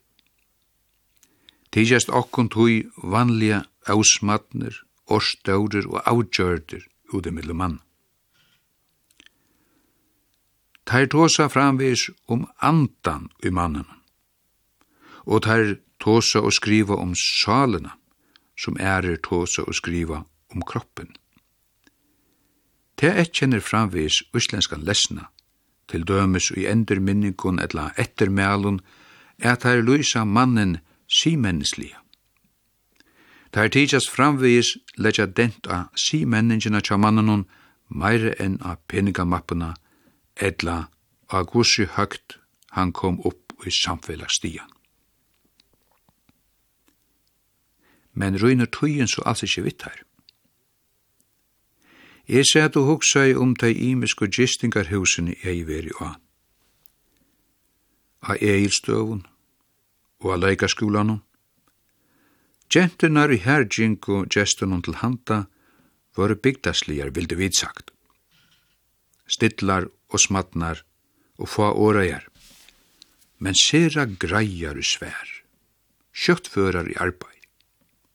Tidjast 1.73 2.09
okkund 2.09 2.54
hui 2.54 2.87
vanliga 3.02 3.64
ausmatnir, 3.87 4.78
orstaurir 5.06 5.85
og 5.90 6.00
avgjørder 6.06 6.87
ute 7.12 7.30
mellom 7.30 7.56
mann. 7.56 7.76
Tær 10.86 11.08
tosa 11.10 11.48
framvis 11.50 12.10
om 12.28 12.46
andan 12.62 13.28
i 13.42 13.50
mannen. 13.50 13.86
Og 15.26 15.42
tær 15.42 15.74
tåsa 15.98 16.38
og 16.46 16.54
skriva 16.54 16.94
om 16.94 17.14
salena, 17.18 17.96
som 18.58 18.78
ærer 18.80 19.18
tåsa 19.22 19.64
og 19.66 19.74
skriva 19.74 20.22
om 20.54 20.62
kroppen. 20.62 21.10
Tær 22.96 23.18
etkjenner 23.18 23.60
framvis 23.60 24.22
uslenskan 24.34 24.86
lesna, 24.86 25.26
til 25.90 26.06
dømes 26.06 26.50
i 26.56 26.66
endurminningun 26.70 27.58
etla 27.62 27.90
ettermælun, 27.98 28.80
er 29.38 29.54
tær 29.54 29.82
luisa 29.82 30.24
mannen 30.24 30.78
simenneslige. 31.08 31.98
Tær 33.52 33.68
tidsast 33.68 34.10
framvis 34.10 34.76
leggja 34.96 35.26
dent 35.26 35.66
av 35.66 35.90
simenningina 35.98 36.80
tja 36.80 36.96
mannenun, 36.96 37.44
meire 37.88 38.34
enn 38.42 38.56
av 38.62 38.78
peningamappuna, 38.88 39.74
etla 40.36 40.86
og 41.32 41.52
gussi 41.52 41.86
høgt 41.96 42.38
han 42.76 42.92
kom 42.92 43.20
opp 43.24 43.54
i 43.66 43.70
samfélagsstian. 43.72 44.68
Men 48.12 48.36
røyner 48.40 48.68
tøyen 48.72 49.08
så 49.08 49.22
alls 49.28 49.44
ikkje 49.44 49.64
vitt 49.64 49.82
her. 49.84 50.02
Jeg 52.28 52.46
sæt 52.48 52.76
og 52.76 52.88
hugsa 52.88 53.22
i 53.28 53.34
om 53.34 53.54
de 53.56 53.70
imiske 53.74 54.26
gistingarhusene 54.26 55.36
jeg 55.44 55.66
veri 55.68 55.92
av. 56.00 56.16
Av 58.26 58.40
eilstøvun 58.42 59.22
og 60.24 60.32
av 60.32 60.40
leikaskolanum. 60.42 61.20
Gentunar 62.72 63.30
i 63.30 63.38
herjink 63.38 64.08
og 64.08 64.26
gestunum 64.32 64.82
til 64.82 64.98
handa 64.98 65.44
vore 66.16 66.34
bygdasligar, 66.34 67.12
vildi 67.14 67.38
vidsagt 67.38 67.95
stillar 69.26 69.88
og 70.12 70.21
smatnar 70.21 70.83
og 71.38 71.49
få 71.49 71.73
årajar. 71.73 72.26
men 73.38 73.56
sera 73.56 74.06
greiar 74.06 74.78
i 74.80 74.85
svær, 74.85 75.33
kjøttførar 76.16 76.88
i 76.88 76.97
arbeid, 77.00 77.45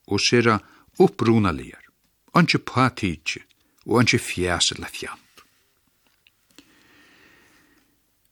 og 0.10 0.22
sera 0.24 0.58
upprunaligar, 1.02 1.84
anki 2.34 2.58
patitje 2.58 3.44
og 3.86 4.02
anki 4.02 4.18
fjæsela 4.22 4.90
fjant. 4.90 5.20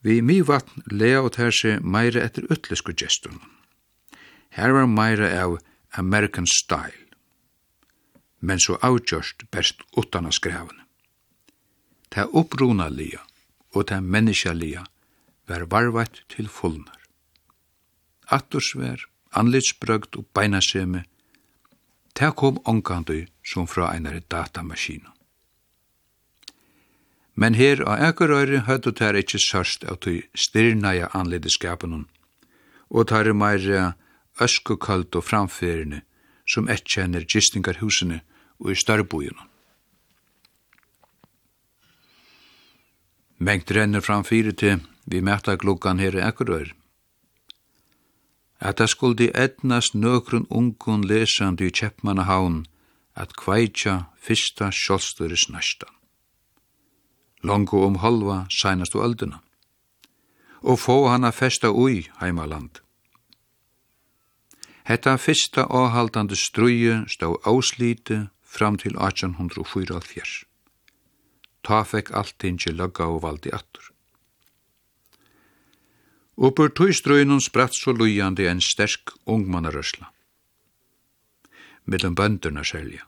Vi 0.01 0.21
mi 0.23 0.39
vatn 0.41 0.85
lea 0.95 1.19
og 1.21 1.33
tær 1.35 1.53
seg 1.53 1.83
meira 1.83 2.23
etter 2.23 2.47
utlesku 2.49 2.93
gestunum. 2.95 3.43
Her 4.55 4.71
var 4.73 4.87
meira 4.87 5.29
av 5.43 5.57
American 5.99 6.47
style, 6.47 7.05
men 8.39 8.61
så 8.63 8.79
avgjørst 8.81 9.49
best 9.51 9.83
utan 9.97 10.25
av 10.25 10.33
skrevene 10.33 10.88
det 12.15 12.25
opprunalige 12.33 13.19
og 13.75 13.89
det 13.89 14.03
menneskelige 14.03 14.83
var 15.47 15.65
varvat 15.69 16.23
til 16.29 16.47
fullnar. 16.47 16.97
Attursver, 18.29 19.05
anlitsbrøgt 19.33 20.15
og 20.15 20.25
beinaseme, 20.33 21.03
ta 22.15 22.31
kom 22.31 22.59
ongandu 22.65 23.25
som 23.45 23.67
fra 23.67 23.93
einar 23.93 24.19
datamaskinen. 24.31 25.13
Men 27.35 27.55
her 27.55 27.79
av 27.87 28.01
Ekerøyre 28.09 28.65
høyde 28.67 28.91
tær 28.91 29.15
ikkje 29.15 29.39
sørst 29.39 29.85
av 29.87 30.01
tøy 30.03 30.25
styrnaja 30.35 31.07
anledeskapen 31.15 32.05
og 32.89 33.07
tær 33.07 33.29
er 33.31 33.37
meir 33.37 33.93
øskekaldt 34.43 35.15
og 35.15 35.23
framferene 35.23 36.01
som 36.49 36.67
etkjenner 36.67 37.23
gistingarhusene 37.23 38.19
og 38.59 38.73
i 38.73 38.75
størrebojen 38.75 39.48
Mengt 43.39 43.71
renner 43.71 44.01
fram 44.03 44.25
fyrir 44.27 44.51
til 44.51 44.81
vi 45.05 45.21
metta 45.23 45.55
glukkan 45.55 45.99
her 45.99 46.15
i 46.15 46.23
Akurøyr. 46.27 46.73
At 48.59 48.77
det 48.77 48.89
skuldi 48.91 49.29
etnast 49.31 49.95
nøkrun 49.95 50.47
ungun 50.49 51.05
lesandi 51.07 51.69
i 51.69 51.71
Kjeppmannahavn 51.71 52.65
at 53.15 53.31
kveitja 53.39 54.11
fyrsta 54.19 54.71
sjálfstøris 54.71 55.47
næstan. 55.49 55.93
Longu 57.43 57.85
om 57.85 57.95
halva 58.03 58.45
sænast 58.51 58.95
og 58.95 59.05
ölduna. 59.05 59.39
Og 60.61 60.79
få 60.79 61.07
hana 61.07 61.31
festa 61.31 61.71
ui 61.71 62.09
heimaland. 62.19 62.83
Hetta 64.83 65.15
fyrsta 65.15 65.63
áhaldandi 65.63 66.35
strúi 66.35 67.07
stó 67.07 67.39
áslíti 67.47 68.27
fram 68.43 68.77
til 68.77 68.95
1874 68.99 70.48
ta 71.63 71.83
fekk 71.83 72.11
alltingi 72.15 72.73
løgga 72.75 73.07
og 73.13 73.23
valdi 73.23 73.51
attur. 73.53 73.91
Uppur 76.39 76.71
tøystrøynun 76.71 77.41
spratt 77.43 77.75
så 77.75 77.91
lujandi 77.91 78.45
en 78.47 78.61
sterk 78.63 79.11
ungmannarøsla. 79.27 80.07
Mellom 81.85 82.15
bøndurna 82.15 82.63
selja. 82.63 83.03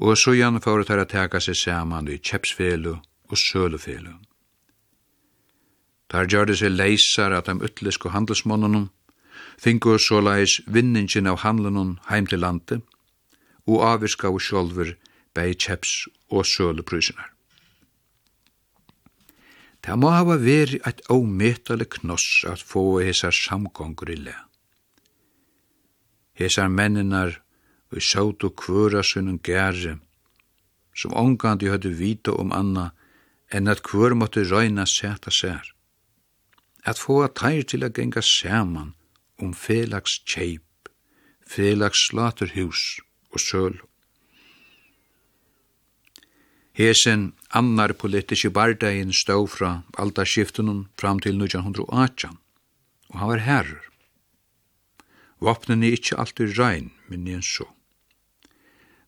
Og 0.00 0.16
søjan 0.18 0.58
fóru 0.64 0.86
þær 0.88 1.04
að 1.04 1.12
teka 1.12 1.40
seg 1.44 1.58
saman 1.60 2.08
i 2.10 2.18
kjepsfelu 2.18 2.96
og 3.30 3.38
sølufelu. 3.38 4.16
Þar 6.10 6.26
det 6.50 6.56
seg 6.58 6.74
leisar 6.74 7.30
at 7.36 7.46
dem 7.46 7.62
ytlisku 7.62 8.10
handelsmonnunum, 8.10 8.88
fingu 9.60 9.98
såleis 9.98 10.58
vinningin 10.66 11.30
av 11.30 11.44
handlunum 11.44 11.98
heim 12.08 12.26
til 12.26 12.42
landet, 12.42 12.82
og 13.68 13.84
avvirskaðu 13.86 14.40
sjálfur 14.42 14.96
bei 15.34 15.54
kjeps 15.54 16.08
og 16.30 16.46
søluprysinar. 16.46 17.30
Det 19.80 19.96
må 19.96 20.10
hava 20.12 20.36
veri 20.36 20.80
eit 20.84 21.00
ómetale 21.08 21.86
knoss 21.88 22.44
at 22.48 22.60
få 22.60 23.00
hesar 23.00 23.32
samgongur 23.32 24.12
i 24.12 24.18
le. 24.26 24.36
Hesar 26.36 26.68
menninar 26.68 27.40
og 27.90 28.04
sjótu 28.04 28.50
kvöra 28.52 29.02
sunnum 29.02 29.40
gerri, 29.42 29.96
som 30.94 31.16
ongandi 31.16 31.70
høyde 31.72 31.94
vita 31.96 32.34
om 32.36 32.52
anna, 32.52 32.90
enn 33.50 33.68
at 33.72 33.82
kvör 33.82 34.14
måtte 34.14 34.44
røyna 34.44 34.84
seta 34.86 35.32
sær. 35.32 35.64
At 36.84 37.00
få 37.00 37.22
at 37.24 37.34
tær 37.40 37.62
til 37.62 37.84
a 37.84 37.88
genga 37.88 38.22
saman 38.22 38.94
om 39.40 39.54
felags 39.54 40.20
kjeip, 40.28 40.88
felags 41.46 42.06
slaterhus 42.08 43.00
og 43.32 43.40
søl 43.40 43.80
Hesen 46.80 47.32
annar 47.52 47.92
politiske 47.92 48.48
bardagin 48.50 49.10
stå 49.12 49.42
fra 49.52 49.82
aldarskiftunum 50.00 50.86
fram 50.96 51.18
til 51.20 51.36
1918, 51.36 52.38
og 53.10 53.18
han 53.20 53.28
var 53.28 53.42
herrer. 53.44 53.82
Vapnen 55.44 55.84
er 55.84 55.98
ikkje 55.98 56.16
alltid 56.16 56.56
rein, 56.56 56.88
men 57.08 57.28
en 57.28 57.44
så. 57.44 57.66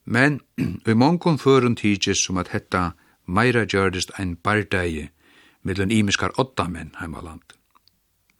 Men 0.05 0.41
i 0.59 0.93
mongon 0.93 1.41
føren 1.41 1.76
tidsis 1.76 2.21
som 2.26 2.37
at 2.37 2.52
hetta 2.52 2.91
meira 3.25 3.64
gjørdist 3.64 4.12
ein 4.19 4.37
bardagi 4.37 5.09
mellom 5.62 5.91
imiskar 5.91 6.37
oddamenn 6.37 6.93
heimaland, 7.00 7.57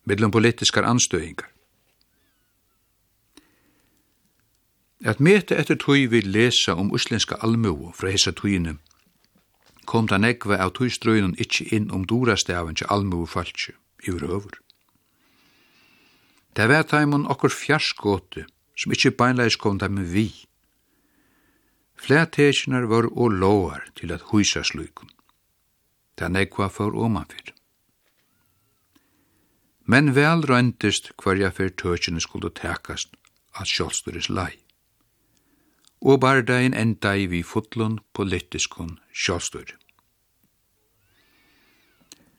mellom 0.05 0.31
politiskar 0.31 0.85
anstøyingar. 0.85 1.49
At 5.01 5.25
mete 5.25 5.57
etter 5.57 5.81
tøy 5.81 6.11
vil 6.11 6.29
lesa 6.29 6.77
om 6.77 6.93
uslenska 6.93 7.41
almuo 7.41 7.95
fra 7.97 8.13
hessa 8.13 8.37
tøyene 8.37 8.77
kom 9.87 10.07
da 10.07 10.19
nekva 10.19 10.59
av 10.65 10.75
tøystrøynen 10.79 11.35
ikkje 11.43 11.69
inn 11.77 11.91
om 11.91 12.07
dorastaven 12.07 12.79
til 12.79 12.91
almue 12.91 13.27
falskje, 13.27 13.75
i 14.07 14.11
over. 14.11 14.59
Det 16.57 16.69
var 16.69 16.83
taimon 16.83 17.27
okkur 17.33 17.53
fjarskåte, 17.55 18.45
som 18.77 18.93
ikkje 18.93 19.17
beinleis 19.17 19.57
kom 19.57 19.79
da 19.79 19.89
med 19.89 20.11
vi. 20.13 20.29
Flætesjonar 21.97 22.89
var 22.91 23.09
og 23.13 23.33
loar 23.33 23.87
til 23.97 24.13
at 24.13 24.29
huisa 24.33 24.63
slukun. 24.63 25.11
Ta 26.17 26.29
nekva 26.29 26.69
for 26.69 26.93
omanfyr. 26.93 27.55
Men 29.87 30.15
vel 30.15 30.45
røyndist 30.47 31.13
hverja 31.23 31.51
fyrir 31.51 31.75
tøkjene 31.79 32.21
skulle 32.21 32.51
tekast 32.55 33.17
at 33.59 33.69
sjålsturis 33.69 34.29
lai 34.29 34.62
og 36.03 36.21
bardagen 36.21 36.75
enda 36.75 37.15
i 37.15 37.29
vi 37.31 37.43
fotlun 37.47 38.01
politiskun 38.13 38.99
sjåstur. 39.15 39.77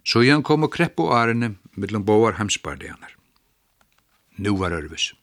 Så 0.03 0.24
igjen 0.25 0.43
kom 0.43 0.67
og 0.67 0.74
krepp 0.75 1.00
og 1.00 1.13
arene 1.15 1.53
mellom 1.79 2.03
boar 2.03 2.36
hemsbardeganar. 2.39 3.15
Nu 4.36 4.58
var 4.60 4.75
ørvis. 4.75 5.13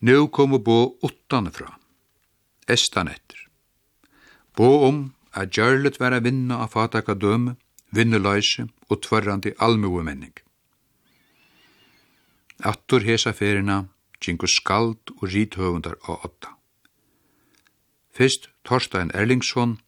Nu 0.00 0.28
kom 0.28 0.52
og 0.58 0.64
bo 0.66 0.80
åttan 1.02 1.48
fra, 1.50 1.72
estan 2.68 3.08
etter. 3.08 3.46
Bo 4.54 4.84
om 4.88 5.00
at 5.32 5.56
gjørlet 5.56 5.96
var 6.00 6.12
a 6.12 6.20
vinna 6.20 6.60
av 6.64 6.74
fataka 6.74 7.14
døme, 7.14 7.56
vinnuløyse 7.96 8.68
og 8.90 9.00
tvarrandi 9.06 9.54
almue 9.64 10.04
menning. 10.04 10.34
Attur 12.60 13.06
hesa 13.06 13.32
ferina, 13.32 13.86
kinko 14.20 14.50
skald 14.50 15.14
og 15.16 15.26
rithøvundar 15.32 15.96
og 16.04 16.28
åtta. 16.28 16.57
Fyrst 18.18 18.48
Torstein 18.66 19.12
Erlingsson 19.14 19.78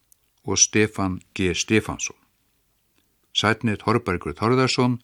og 0.47 0.59
Stefan 0.59 1.21
G. 1.35 1.55
Stefansson. 1.55 2.17
Sætni 3.35 3.75
Torbergur 3.77 4.33
Torðarsson, 4.39 5.01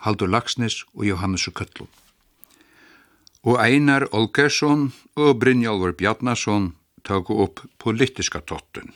Haldur 0.00 0.26
Laxnes 0.32 0.84
og 0.94 1.04
Johannes 1.04 1.48
Köttlund. 1.48 1.92
Og 3.42 3.60
Einar 3.60 4.08
Olgersson 4.12 4.92
og 5.16 5.36
Brynjálfur 5.42 5.92
Bjarnason 5.92 6.72
tøku 7.04 7.42
upp 7.44 7.60
politiska 7.78 8.40
totten. 8.40 8.94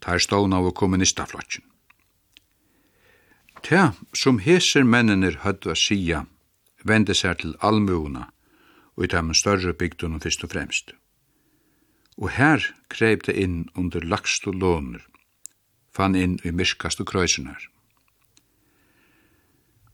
Tær 0.00 0.22
stóna 0.22 0.62
av 0.62 0.70
kommunistaflotjen. 0.78 1.64
Tja, 3.66 3.92
som 4.14 4.38
heser 4.38 4.86
menninir 4.86 5.40
høttu 5.42 5.74
að 5.74 5.82
sija, 5.82 6.22
vende 6.86 7.18
seg 7.18 7.42
til 7.42 7.58
almuguna 7.58 8.30
og 8.94 9.04
i 9.04 9.10
tæmmen 9.10 9.34
større 9.34 9.74
bygdunum 9.74 10.22
fyrst 10.22 10.46
og 10.46 10.54
fremst 10.54 10.94
og 12.18 12.34
her 12.34 12.64
kreip 12.90 13.24
det 13.28 13.36
inn 13.38 13.68
under 13.78 14.02
lakst 14.02 14.46
og 14.50 14.58
låner, 14.58 15.02
fann 15.94 16.16
inn 16.18 16.38
i 16.44 16.50
myrkast 16.50 17.00
og 17.02 17.10
krøysenar. 17.12 17.68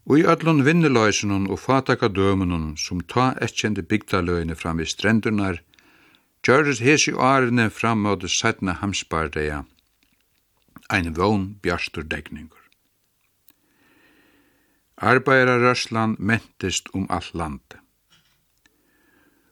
Og 0.09 0.21
i 0.21 0.27
öllun 0.29 0.65
vinneløysenun 0.65 1.47
og 1.53 1.61
fataka 1.61 2.09
dømunun 2.13 2.75
som 2.81 3.01
ta 3.13 3.33
etkjende 3.45 3.85
bygdaløyene 3.89 4.57
fram 4.57 4.81
i 4.81 4.89
strendurnar, 4.89 5.61
gjøres 6.45 6.83
hesi 6.85 7.13
årene 7.13 7.71
fram 7.71 8.05
av 8.07 8.21
det 8.25 8.33
sætna 8.33 8.77
hamsbardeia, 8.81 9.65
ein 10.93 11.15
vogn 11.17 11.55
bjarstur 11.65 12.05
degningur. 12.05 12.61
Arbeidarrørslan 15.01 16.17
mentist 16.19 16.89
om 16.95 17.07
alt 17.11 17.35
landet. 17.35 17.79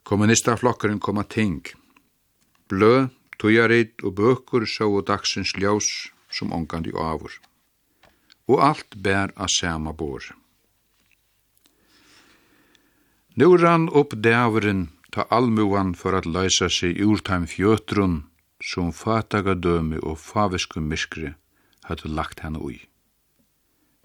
kom 0.05 1.01
koma 1.01 1.23
ting– 1.23 1.65
Blø, 2.73 3.09
tøyarit 3.37 4.01
og 4.01 4.15
bøkur 4.17 4.65
sóu 4.65 5.03
dagsins 5.05 5.53
ljós 5.61 5.89
som 6.33 6.55
ongandi 6.57 6.93
avur. 6.97 7.35
Og 8.49 8.63
alt 8.69 8.97
bær 9.05 9.35
a 9.37 9.47
sama 9.49 9.93
bor. 9.93 10.25
Nú 13.37 13.49
rann 13.61 13.89
upp 14.01 14.17
dæveren 14.25 14.89
ta 15.13 15.27
almuan 15.37 15.93
for 16.01 16.17
at 16.17 16.27
læsa 16.35 16.69
seg 16.79 17.01
ur 17.05 17.21
taim 17.27 17.45
fjötrun 17.53 18.15
som 18.71 18.93
fataga 18.93 19.55
dømi 19.55 19.99
og 20.09 20.17
favisku 20.19 20.81
miskri 20.81 21.35
hadde 21.89 22.09
lagt 22.17 22.41
henne 22.45 22.61
ui. 22.61 22.79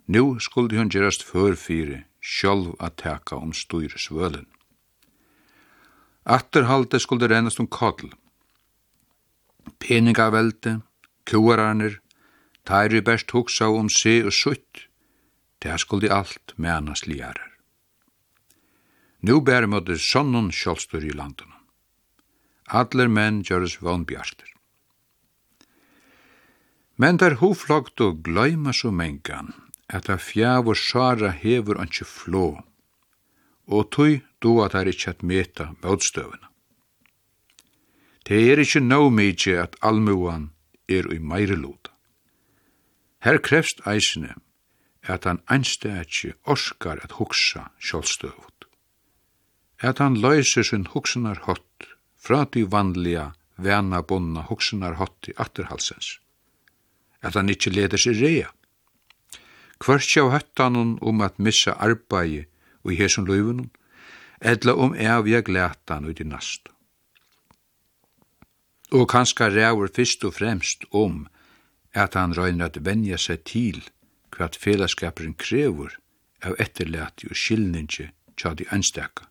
Nú 0.07 0.39
skuldi 0.39 0.79
hun 0.79 0.91
gerast 0.91 1.23
førfyri, 1.23 2.03
sjálv 2.21 2.75
at 2.79 2.99
teka 3.03 3.35
om 3.35 3.51
styr 3.53 3.91
svølun. 3.95 4.47
Atterhalde 6.25 6.99
skuldi 6.99 7.27
rennast 7.27 7.59
om 7.59 7.67
kodl, 7.67 8.11
peningavelde, 9.79 10.81
kuararnir, 11.25 11.99
Tær 12.67 12.91
er 12.91 13.03
best 13.07 13.31
hugsa 13.31 13.69
om 13.71 13.87
se 13.87 14.19
og 14.27 14.33
sutt. 14.35 14.87
Det 15.63 15.77
skuldi 15.79 16.09
alt 16.11 16.51
med 16.57 16.91
liarar. 17.07 17.53
Nú 19.23 19.39
bær 19.41 19.65
møtte 19.71 19.95
sonnun 19.97 20.51
sjálfstur 20.51 21.05
i 21.07 21.13
landunum. 21.15 21.63
Allir 22.67 23.07
menn 23.07 23.39
gjörðs 23.47 23.79
von 23.81 24.03
bjartir. 24.05 24.51
Men 26.97 27.17
der 27.17 27.39
hoflagt 27.39 28.01
og 28.01 28.21
gløyma 28.25 28.73
så 28.73 28.91
mengan, 28.91 29.53
at 29.87 30.09
a 30.09 30.17
fjav 30.17 30.67
og 30.67 30.77
sara 30.77 31.31
hefur 31.31 31.79
anki 31.79 32.03
flå, 32.03 32.47
og 33.67 33.91
tøy 33.95 34.19
at 34.65 34.75
er 34.75 34.91
ikkje 34.91 35.13
at 35.15 35.23
meta 35.23 35.71
møtstøvuna. 35.81 36.46
Det 38.27 38.39
er 38.51 38.59
ikkje 38.59 38.81
no 38.83 39.07
mykje 39.07 39.53
at 39.61 39.77
almuan 39.87 40.49
er 40.91 41.07
i 41.15 41.19
meire 41.19 41.55
luta. 41.55 41.93
Her 43.23 43.39
krevst 43.39 43.79
eisne 43.87 44.33
at 45.07 45.23
han 45.23 45.39
einstætje 45.47 46.33
orskar 46.43 46.99
at 47.03 47.15
hugsa 47.21 47.69
sjálvstøvut. 47.79 48.67
At 49.79 50.03
han 50.03 50.19
løyser 50.19 50.63
sin 50.63 50.87
hugsunar 50.91 51.39
hott 51.47 51.87
fra 52.19 52.43
de 52.53 52.65
vanlige 52.71 53.31
vana 53.57 54.01
bonna 54.01 54.43
hugsunar 54.49 54.99
hott 54.99 55.31
i 55.31 55.33
atterhalsens. 55.37 56.19
At 57.21 57.39
han 57.39 57.49
ikkje 57.49 57.71
leder 57.79 58.01
seg 58.01 58.19
rea. 58.19 58.51
Kvørst 59.79 60.17
av 60.19 60.33
høttanun 60.33 60.97
om 61.01 61.21
at 61.21 61.39
missa 61.39 61.77
arbeid 61.79 62.49
og 62.83 62.91
i 62.91 62.99
hesson 62.99 63.27
løyvunum, 63.29 63.69
edla 64.41 64.73
om 64.75 64.95
evja 64.95 65.41
glætan 65.41 66.05
ut 66.09 66.19
i 66.19 66.27
nastu 66.27 66.76
og 68.91 69.09
kanska 69.09 69.49
ræver 69.49 69.89
fyrst 69.95 70.23
og 70.23 70.33
fremst 70.33 70.85
om 70.91 71.27
at 71.93 72.13
han 72.13 72.35
røyner 72.37 72.65
at 72.65 72.85
venja 72.85 73.17
seg 73.17 73.43
til 73.43 73.81
hva 74.35 74.47
fellesskaperen 74.53 75.33
krever 75.39 75.97
av 76.45 76.55
etterlæti 76.61 77.27
og 77.31 77.35
skilningi 77.35 78.09
tja 78.37 78.53
de 78.53 78.67
ønsteka, 78.71 79.25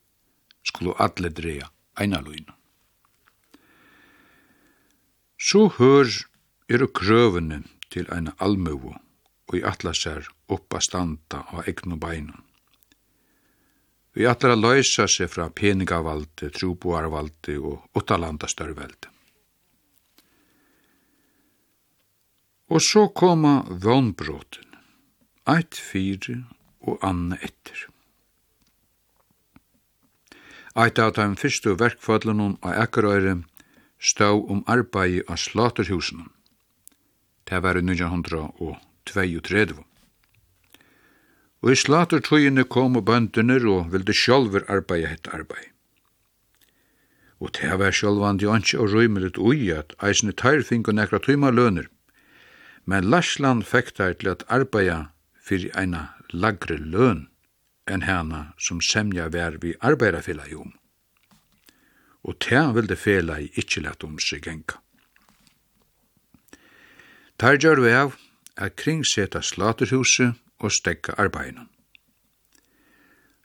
skulle 0.66 0.96
alle 0.98 1.30
dreja 1.30 1.70
eina 2.00 2.20
løgna. 2.20 2.56
Så 5.38 5.68
hør 5.78 6.10
er 6.68 6.86
krøvene 6.90 7.62
til 7.92 8.08
ein 8.12 8.32
almuvo 8.42 8.96
og 9.46 9.54
i 9.54 9.62
atla 9.62 9.92
sær 9.94 10.26
oppa 10.50 10.80
standa 10.82 11.44
av 11.52 11.68
egnu 11.70 11.96
beinun. 12.02 12.42
Vi 14.16 14.24
atlar 14.26 14.56
a 14.56 14.58
løysa 14.58 15.04
seg 15.06 15.28
fra 15.28 15.50
peningavaldi, 15.52 16.48
troboarvalde 16.50 17.58
og 17.60 18.00
åttalanda 18.00 18.48
størveldi. 18.48 19.15
Og 22.66 22.82
så 22.82 23.04
koma 23.14 23.62
vannbråten, 23.70 24.66
eit 25.46 25.78
fire 25.78 26.40
og 26.82 26.98
anna 27.06 27.38
etter. 27.38 27.86
Eit 30.74 30.98
av 30.98 31.14
dem 31.14 31.36
fyrstu 31.38 31.76
verkfallunum 31.78 32.58
av 32.66 32.74
ekkerøyre 32.82 33.36
stå 34.02 34.32
om 34.50 34.64
arbeid 34.66 35.22
av 35.30 35.38
slaterhusen. 35.38 36.26
Det 37.46 37.62
var 37.62 37.78
1932. 37.78 39.78
Og 41.62 41.72
i 41.72 41.78
slatertøyene 41.78 42.66
kom 42.66 42.98
bøndene 42.98 43.62
og 43.62 43.94
ville 43.94 44.12
sjálfur 44.12 44.66
arbeid 44.68 45.06
hett 45.06 45.30
arbeid. 45.30 45.70
Og 47.38 47.54
det 47.54 47.78
var 47.78 47.94
sjálvandi 47.94 48.50
anki 48.50 48.76
og 48.76 48.90
litt 49.22 49.38
ui 49.38 49.70
at 49.70 49.94
eisne 50.02 50.32
tær 50.32 50.66
og 50.66 50.94
nekra 50.94 51.22
tøyma 51.22 51.54
lønner 51.54 51.86
men 52.86 53.10
Larsland 53.10 53.66
fekk 53.66 53.94
der 53.98 54.14
til 54.14 54.30
at 54.32 54.44
arbeida 54.48 54.98
fyrir 55.42 55.74
eina 55.78 56.08
lagre 56.32 56.78
løn 56.78 57.26
enn 57.90 58.06
hana 58.06 58.52
som 58.58 58.80
semja 58.82 59.28
vær 59.34 59.58
vi 59.62 59.74
arbeidarfela 59.80 60.46
i 60.50 60.54
om. 60.54 60.72
Og 62.26 62.38
ta 62.42 62.70
vilde 62.74 62.96
fela 62.98 63.38
i 63.42 63.50
ikkje 63.54 63.84
lett 63.86 64.06
om 64.06 64.18
seg 64.22 64.42
genka. 64.46 64.80
Tar 67.38 67.58
gjør 67.60 67.82
vi 67.84 67.92
av 67.92 68.16
at 68.56 68.78
kringseta 68.80 69.42
slaterhuset 69.44 70.38
og 70.64 70.72
stekka 70.72 71.14
arbeidene. 71.20 71.68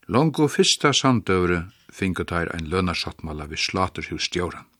Longo 0.08 0.47
fyrsta 0.47 0.93
samdøvre 0.95 1.65
finko 1.91 2.23
tar 2.27 2.49
ein 2.56 2.69
lønarsattmala 2.71 3.45
vi 3.51 3.60
slaterhusstjåran 3.60 4.70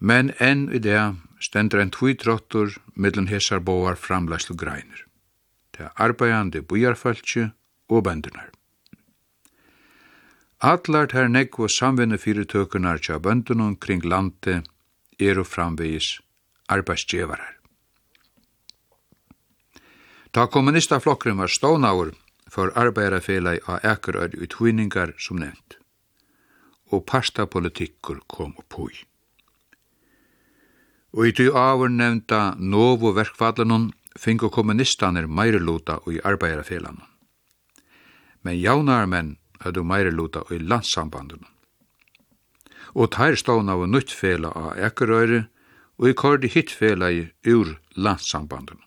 men 0.00 0.32
enn 0.40 0.68
i 0.72 0.80
det 0.80 1.00
stendur 1.40 1.80
en 1.80 1.92
tvitrottur 1.92 2.76
middelen 2.94 3.28
hesar 3.28 3.60
boar 3.60 3.96
framlæslu 4.00 4.56
greiner. 4.56 5.04
Det 5.76 5.84
er 5.86 5.92
arbeidande 5.96 6.62
bujarfaltje 6.62 7.50
og 7.88 8.04
bøndunar. 8.04 8.50
Atlar 10.60 11.06
ter 11.08 11.28
negg 11.28 11.56
og 11.56 11.72
samvinne 11.72 12.18
fyrirtøkunar 12.20 13.00
tja 13.00 13.18
bøndunum 13.18 13.76
kring 13.80 14.04
lande 14.04 14.62
er 15.18 15.40
og 15.40 15.48
framvegis 15.48 16.18
arbeidsgjevarar. 16.68 17.56
Ta 20.32 20.46
kommunistaflokkren 20.46 21.40
var 21.40 21.48
stånaur 21.48 22.12
for 22.48 22.72
arbeidarfelag 22.78 23.64
av 23.66 23.84
ekerøy 23.84 24.36
utvinningar 24.44 25.16
som 25.18 25.40
nevnt, 25.42 25.78
og 26.92 27.06
pastapolitikkur 27.06 28.20
kom 28.28 28.54
opp 28.58 28.76
hui. 28.78 29.09
Og 31.12 31.26
i 31.26 31.32
tog 31.34 31.56
avur 31.58 31.90
nevnta 31.90 32.54
novu 32.58 33.12
verkfallanun 33.16 33.90
fingu 34.18 34.50
kommunistanir 34.50 35.26
meire 35.26 35.58
luta 35.58 35.98
og 36.04 36.14
i 36.14 36.20
arbeidarfelanun. 36.24 37.06
Men 38.42 38.60
jaunar 38.60 39.06
menn 39.06 39.36
høydu 39.64 39.82
meire 39.84 40.12
luta 40.14 40.44
og 40.46 40.52
i 40.56 40.60
landssambandunum. 40.60 41.48
Og 42.94 43.10
tær 43.14 43.36
ståna 43.38 43.76
av 43.78 43.86
nytt 43.86 44.10
fela 44.10 44.50
av 44.56 44.78
ekkerøyre, 44.78 45.46
og 46.00 46.08
i 46.08 46.16
kordi 46.16 46.48
hitt 46.48 46.70
fela 46.72 47.10
i 47.12 47.26
ur 47.46 47.76
landsambandunum. 47.94 48.86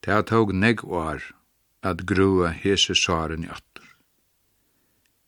Det 0.00 0.12
har 0.12 0.22
tåg 0.28 0.52
negg 0.54 0.84
år 0.84 1.24
at 1.82 2.04
grua 2.06 2.52
hese 2.52 2.94
saren 2.94 3.44
i 3.44 3.50
atter. 3.50 3.84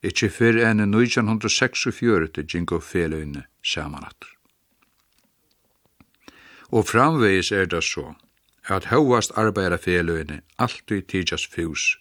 Ikki 0.05 0.29
fyrr 0.31 0.61
enn 0.69 0.85
1946 0.87 2.47
gjengo 2.47 2.81
feløyne 2.81 3.47
saman 3.65 4.05
atter. 4.05 4.36
Og 6.77 6.85
framvegis 6.85 7.53
er 7.57 7.65
det 7.73 7.85
så, 7.85 8.11
at 8.69 8.91
høvast 8.93 9.33
arbeiderfeløyene 9.41 10.43
alltid 10.61 11.07
tidsas 11.09 11.47
fjus. 11.49 11.95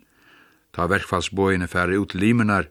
Ta 0.76 0.90
verkfallsbøyene 0.92 1.68
færre 1.72 1.96
ut 2.02 2.16
limenar, 2.16 2.68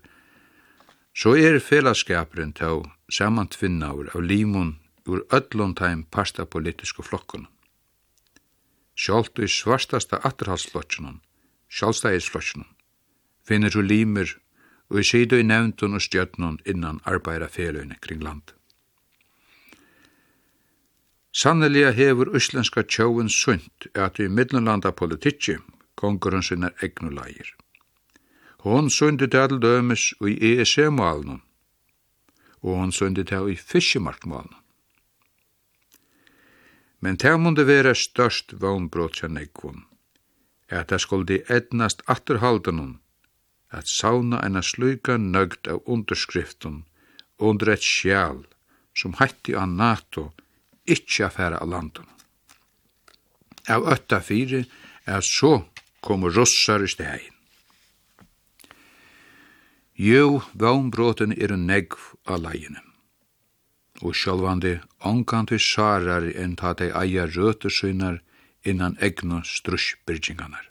så 1.17 1.33
er 1.40 1.62
felaskaperen 1.64 2.53
tå 2.53 2.83
samantvinnaur 3.09 4.11
av 4.12 4.23
limun 4.23 4.75
ur 5.09 5.23
öllum 5.33 5.73
tæm 5.79 6.03
pasta 6.11 6.45
politisku 6.45 7.03
flokkunum. 7.03 7.49
Sjálft 8.95 9.38
i 9.38 9.49
svartasta 9.49 10.21
atterhalsflotjunum, 10.29 11.23
sjálfstægisflotjunum, 11.71 12.69
finner 13.49 13.71
du 13.71 13.81
limer 13.81 14.37
og 14.90 15.01
i 15.01 15.07
sidu 15.09 15.38
i 15.40 15.47
nevntun 15.47 15.97
og 15.97 16.05
stjötnun 16.05 16.61
innan 16.67 17.01
arbeiderfeløyene 17.05 17.97
kring 18.01 18.23
landet. 18.23 18.55
Sanneliga 21.35 21.90
hefur 21.90 22.29
uslenska 22.37 22.83
tjóin 22.83 23.29
sunt 23.29 23.87
at 23.94 24.18
i 24.20 24.29
middelanda 24.29 24.92
politikki 24.92 25.57
konkurren 25.99 26.42
sinnar 26.42 26.75
egnu 26.83 27.11
lægir. 27.11 27.49
Hon 28.62 28.90
sundi 28.90 29.27
til 29.29 29.59
dømes 29.61 30.12
i 30.23 30.35
ESE-málnum, 30.51 31.40
og 32.62 32.77
hon 32.79 32.92
sundi 32.92 33.25
til 33.25 33.51
í 33.51 33.57
fiskemarkmálnum. 33.59 34.61
Men 37.01 37.16
det 37.16 37.35
måtte 37.40 37.66
være 37.66 37.97
størst 37.99 38.55
vannbrot 38.62 39.18
seg 39.18 39.35
nekvun, 39.35 39.83
at 40.70 40.88
det 40.94 41.01
skulle 41.03 41.42
etnast 41.51 42.07
atterhaldenum, 42.07 43.01
at 43.75 43.90
sauna 43.90 44.38
enn 44.47 44.62
sluka 44.62 45.18
nøgt 45.18 45.66
av 45.66 45.83
underskriften 45.85 46.85
under 47.38 47.75
et 47.75 47.83
sjal 47.83 48.47
som 48.94 49.18
hætti 49.18 49.59
av 49.59 49.68
NATO 49.68 50.31
ikkje 50.87 51.27
affæra 51.27 51.61
av 51.62 51.68
landen. 51.68 52.09
Av 53.68 53.87
øtta 53.88 54.20
fire 54.20 54.64
er 55.07 55.25
så 55.25 55.64
kom 56.05 56.27
russar 56.29 56.85
i 56.85 56.88
stegin. 56.88 57.33
Jo, 59.94 60.42
vannbråten 60.59 61.33
er 61.33 61.55
en 61.55 61.68
negv 61.70 62.11
av 62.27 62.42
leiene. 62.42 62.83
Og 64.03 64.16
sjálvandi 64.18 64.81
ongan 65.07 65.47
til 65.47 65.62
sarar 65.62 66.27
enn 66.27 66.57
ta 66.59 66.75
dei 66.75 66.90
eia 66.90 67.29
røter 67.31 67.70
synar 67.70 68.18
innan 68.66 68.99
egnu 68.99 69.44
strusbyrginganar. 69.47 70.66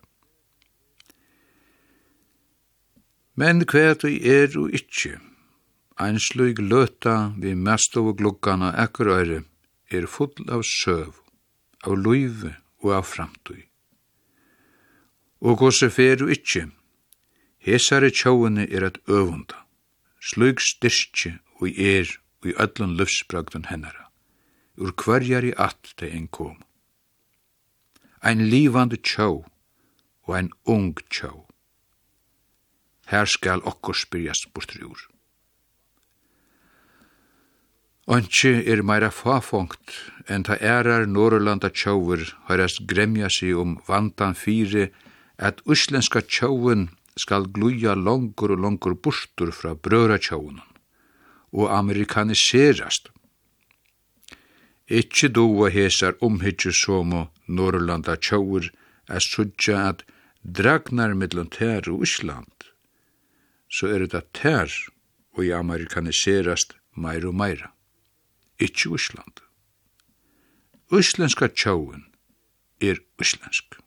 Men 3.39 3.63
kvæt 3.65 4.03
og 4.05 4.27
er 4.33 4.57
og 4.59 4.75
ikkje, 4.77 5.15
ein 5.97 6.19
slug 6.19 6.59
løta 6.59 7.33
vi 7.39 7.55
mest 7.55 7.95
over 7.97 8.13
glukkana 8.19 8.73
ekkur 8.83 9.09
øyre, 9.15 9.39
er 9.93 10.07
full 10.07 10.49
av 10.49 10.65
søv, 10.67 11.13
av 11.85 11.97
løyve 11.99 12.55
og 12.83 12.95
av 12.99 13.05
framtøy. 13.07 13.67
Og 15.43 15.59
gåse 15.59 15.89
fer 15.91 16.17
du 16.21 16.29
ikkje, 16.31 16.69
hesare 17.63 18.09
tjóene 18.11 18.65
er 18.69 18.87
at 18.89 18.99
øvunda, 19.07 19.59
slug 20.19 20.61
styrkje 20.63 21.37
og 21.59 21.69
er 21.69 22.07
og 22.43 22.49
i 22.51 22.55
öllun 22.59 22.97
løfsbragdun 22.99 23.69
hennara, 23.69 24.09
ur 24.75 24.91
kvarjar 24.91 25.45
i 25.47 25.53
at 25.57 25.93
det 25.99 26.11
en 26.11 26.27
kom. 26.27 26.59
Ein 28.21 28.49
livande 28.51 28.99
tjó 28.99 29.45
og 30.27 30.35
ein 30.35 30.51
ung 30.65 30.95
tjó. 31.09 31.47
Her 33.07 33.25
skal 33.25 33.63
okkur 33.63 33.95
spyrjast 33.95 34.51
bortrur. 34.53 35.12
Anki 38.05 38.49
er 38.67 38.81
meira 38.83 39.07
fafongt 39.15 39.93
enn 40.27 40.43
ta 40.43 40.57
ærar 40.59 41.05
Norrlanda 41.07 41.69
tjóver 41.71 42.19
høyrast 42.49 42.81
gremja 42.83 43.29
seg 43.31 43.55
om 43.55 43.77
vantan 43.87 44.35
fyri 44.35 44.89
at 45.39 45.61
uslenska 45.63 46.19
tjóven 46.27 46.89
skal 47.15 47.47
gluja 47.55 47.93
longur 47.95 48.51
og 48.51 48.59
longur 48.59 48.97
bustur 48.99 49.53
fra 49.55 49.71
brøra 49.75 50.17
tjóvunan 50.19 50.67
og 51.55 51.71
amerikaniserast. 51.71 53.07
Ikki 54.91 55.29
dua 55.31 55.69
hesar 55.71 56.17
omhyggju 56.19 56.73
somo 56.75 57.29
Norrlanda 57.47 58.17
tjóver 58.19 58.67
er 59.07 59.23
sudja 59.23 59.77
at 59.93 60.03
dragnar 60.43 61.15
mellom 61.15 61.47
tær 61.47 61.87
og 61.87 62.03
Ísland, 62.03 62.67
så 63.71 63.87
er 63.95 64.03
det 64.11 64.25
tær 64.35 64.67
og 65.37 65.45
i 65.45 65.53
amerikaniserast 65.55 66.75
meira 66.99 67.31
og 67.31 67.39
meira 67.39 67.72
ikkje 68.59 68.93
Ísland. 68.97 69.41
Íslenska 70.93 71.47
tjóun 71.49 72.05
er 72.81 72.99
íslensk. 73.21 73.79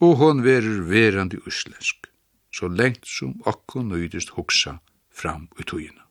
Og 0.00 0.16
hon 0.20 0.42
verur 0.44 0.84
verandi 0.90 1.38
íslensk, 1.48 2.10
så 2.52 2.68
lengt 2.68 3.06
som 3.08 3.32
okkur 3.48 3.82
nøydist 3.82 4.34
hugsa 4.36 4.78
fram 5.10 5.48
i 5.58 5.64
tugina. 5.64 6.04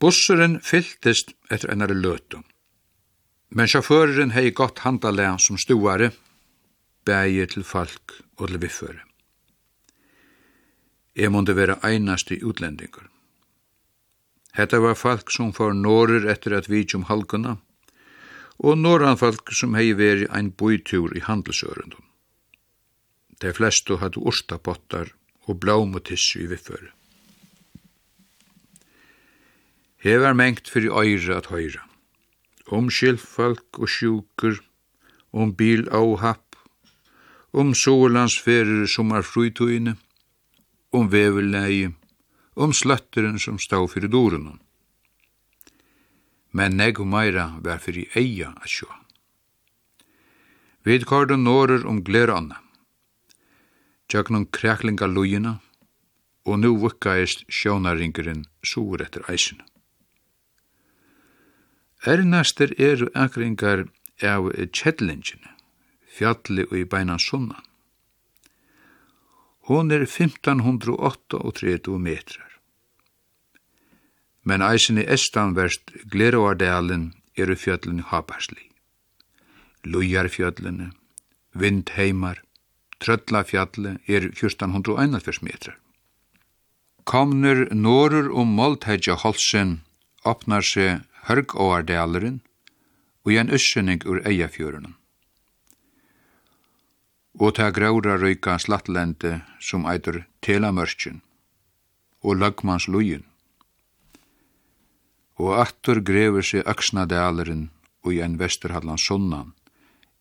Busseren 0.00 0.58
fylltist 0.64 1.34
etter 1.52 1.70
ennare 1.72 1.94
løtum, 1.94 2.42
men 3.54 3.68
sjåføreren 3.68 4.34
hei 4.34 4.50
gott 4.50 4.82
handalega 4.84 5.36
som 5.38 5.58
stuare, 5.60 6.10
bægir 7.04 7.48
til 7.52 7.64
folk 7.64 8.16
og 8.38 8.48
til 8.48 8.60
vifføre. 8.62 9.04
Jeg 11.16 11.32
måtte 11.32 11.56
være 11.56 11.80
einasti 11.84 12.38
utlendingur. 12.44 13.08
Hetta 14.52 14.80
var 14.80 14.98
folk 14.98 15.30
som 15.30 15.52
for 15.54 15.74
norr 15.76 16.26
etter 16.30 16.56
at 16.58 16.68
vi 16.70 16.82
om 16.94 17.06
halkuna, 17.06 17.56
og 18.58 18.78
noran 18.78 19.16
folk 19.16 19.52
som 19.56 19.76
hei 19.78 19.92
veri 19.96 20.26
ein 20.28 20.50
bøytur 20.50 21.14
i 21.16 21.22
handelsørendun. 21.24 22.04
De 23.40 23.52
flestu 23.56 23.96
hadde 24.02 24.20
urstapottar 24.20 25.14
og 25.48 25.60
blaumotissu 25.62 26.42
i 26.44 26.50
vifføre. 26.50 26.90
Hevar 30.00 30.36
mengt 30.36 30.68
fyrir 30.68 30.92
øyre 30.96 31.36
at 31.36 31.48
høyra. 31.52 31.86
Om 32.66 32.90
skilfolk 32.90 33.80
og 33.80 33.88
sjukur, 33.88 34.60
om 35.32 35.54
bil 35.56 35.88
áhapp, 35.88 36.20
happ, 36.20 36.50
om 37.52 37.74
solandsferer 37.74 38.86
som 38.86 39.10
er 39.12 39.26
frytøyne, 39.26 39.96
om 40.92 41.10
vevelegi, 41.12 41.90
om 42.54 42.72
sløtteren 42.72 43.38
som 43.38 43.58
stod 43.58 43.90
fyrir 43.92 44.10
doren. 44.10 44.60
Men 46.52 46.76
neg 46.76 46.98
og 46.98 47.06
meira 47.06 47.46
var 47.62 47.78
fyrir 47.78 48.10
eia 48.18 48.54
a 48.58 48.66
sjå. 48.66 48.88
Vid 50.84 51.06
kordu 51.06 51.36
norur 51.36 51.84
om 51.86 52.02
glerana. 52.02 52.58
Tjøknon 54.10 54.48
kræklinga 54.50 55.06
lujina, 55.06 55.60
og 56.44 56.58
nu 56.58 56.74
vukkaist 56.82 57.44
sjónaringurinn 57.52 58.46
sur 58.64 59.02
etter 59.02 59.22
eisina. 59.30 59.64
Ernastir 62.06 62.72
eru 62.80 63.10
akringar 63.14 63.84
av 64.24 64.48
kjettlingene, 64.72 65.52
fjalli 66.08 66.64
og 66.70 66.78
i 66.80 66.86
beinan 66.88 67.20
sunnan. 67.20 67.69
Hon 69.70 69.90
er 69.94 70.02
1538 70.02 71.98
metrar. 71.98 72.50
Men 74.42 74.64
eisen 74.66 74.98
i 74.98 75.04
estanverst 75.14 75.92
Gleroardalen 76.10 77.04
er 77.38 77.54
fjöllin 77.54 78.02
Habarsli. 78.10 78.66
Lujarfjöllene, 79.84 80.90
Vindheimar, 81.54 82.42
Tröllafjalli 82.98 83.94
er 84.10 84.26
1441 84.34 85.42
metrar. 85.46 85.78
Komnur 87.04 87.68
norur 87.70 88.26
um 88.42 88.50
Moldhedja 88.58 89.14
holsen 89.22 89.80
opnar 90.24 90.66
seg 90.66 91.06
Hørgåardaleren 91.30 92.42
og 93.22 93.38
ein 93.38 93.54
øssening 93.54 94.02
ur 94.02 94.18
Eiafjørunen 94.26 94.99
og 97.40 97.54
ta 97.56 97.70
græura 97.72 98.18
røyka 98.20 98.58
slattlende 98.60 99.40
som 99.60 99.86
eitur 99.88 100.24
telamörkjen 100.44 101.22
og 102.20 102.36
lagmanslujen. 102.36 103.24
Og 105.40 105.56
attur 105.62 106.02
grevur 106.04 106.44
seg 106.44 106.68
Aksnadaleren 106.68 107.70
og 108.04 108.12
ein 108.12 108.34
en 108.34 108.38
Vesterhalland 108.40 109.00
sunnan 109.00 109.54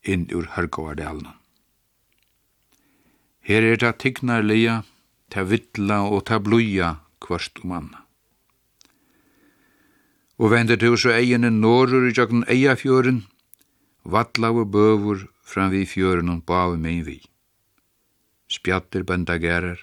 inn 0.04 0.30
ur 0.32 0.48
Hørgåardalen. 0.56 1.36
Her 3.44 3.64
er 3.64 3.78
ta 3.82 3.92
tignar 3.92 4.44
leia, 4.44 4.84
ta 5.30 5.44
vittla 5.44 6.06
og 6.08 6.26
ta 6.26 6.40
bluja 6.40 7.00
kvart 7.20 7.60
um 7.64 7.72
anna. 7.72 8.06
Og 10.40 10.52
vendet 10.52 10.82
hos 10.88 11.04
og 11.06 11.18
egin 11.18 11.44
norrur 11.60 12.08
i 12.08 12.16
jøkken 12.16 12.46
eiafjøren, 12.48 13.26
vatlau 14.04 14.62
og 14.64 14.72
bøvur 14.72 15.28
fram 15.50 15.72
vi 15.74 15.86
fjøren 15.90 16.30
og 16.34 16.44
bave 16.50 16.78
meg 16.78 17.06
vi. 17.08 17.20
Spjatter 18.50 19.06
bendagerer, 19.10 19.82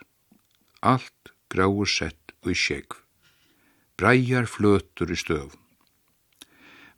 alt 0.82 1.32
grauer 1.52 1.90
sett 1.90 2.34
og 2.42 2.52
i 2.54 2.58
sjekv. 2.58 3.00
Breiar 3.98 4.46
fløtur 4.46 5.10
i 5.10 5.16
støv. 5.16 5.54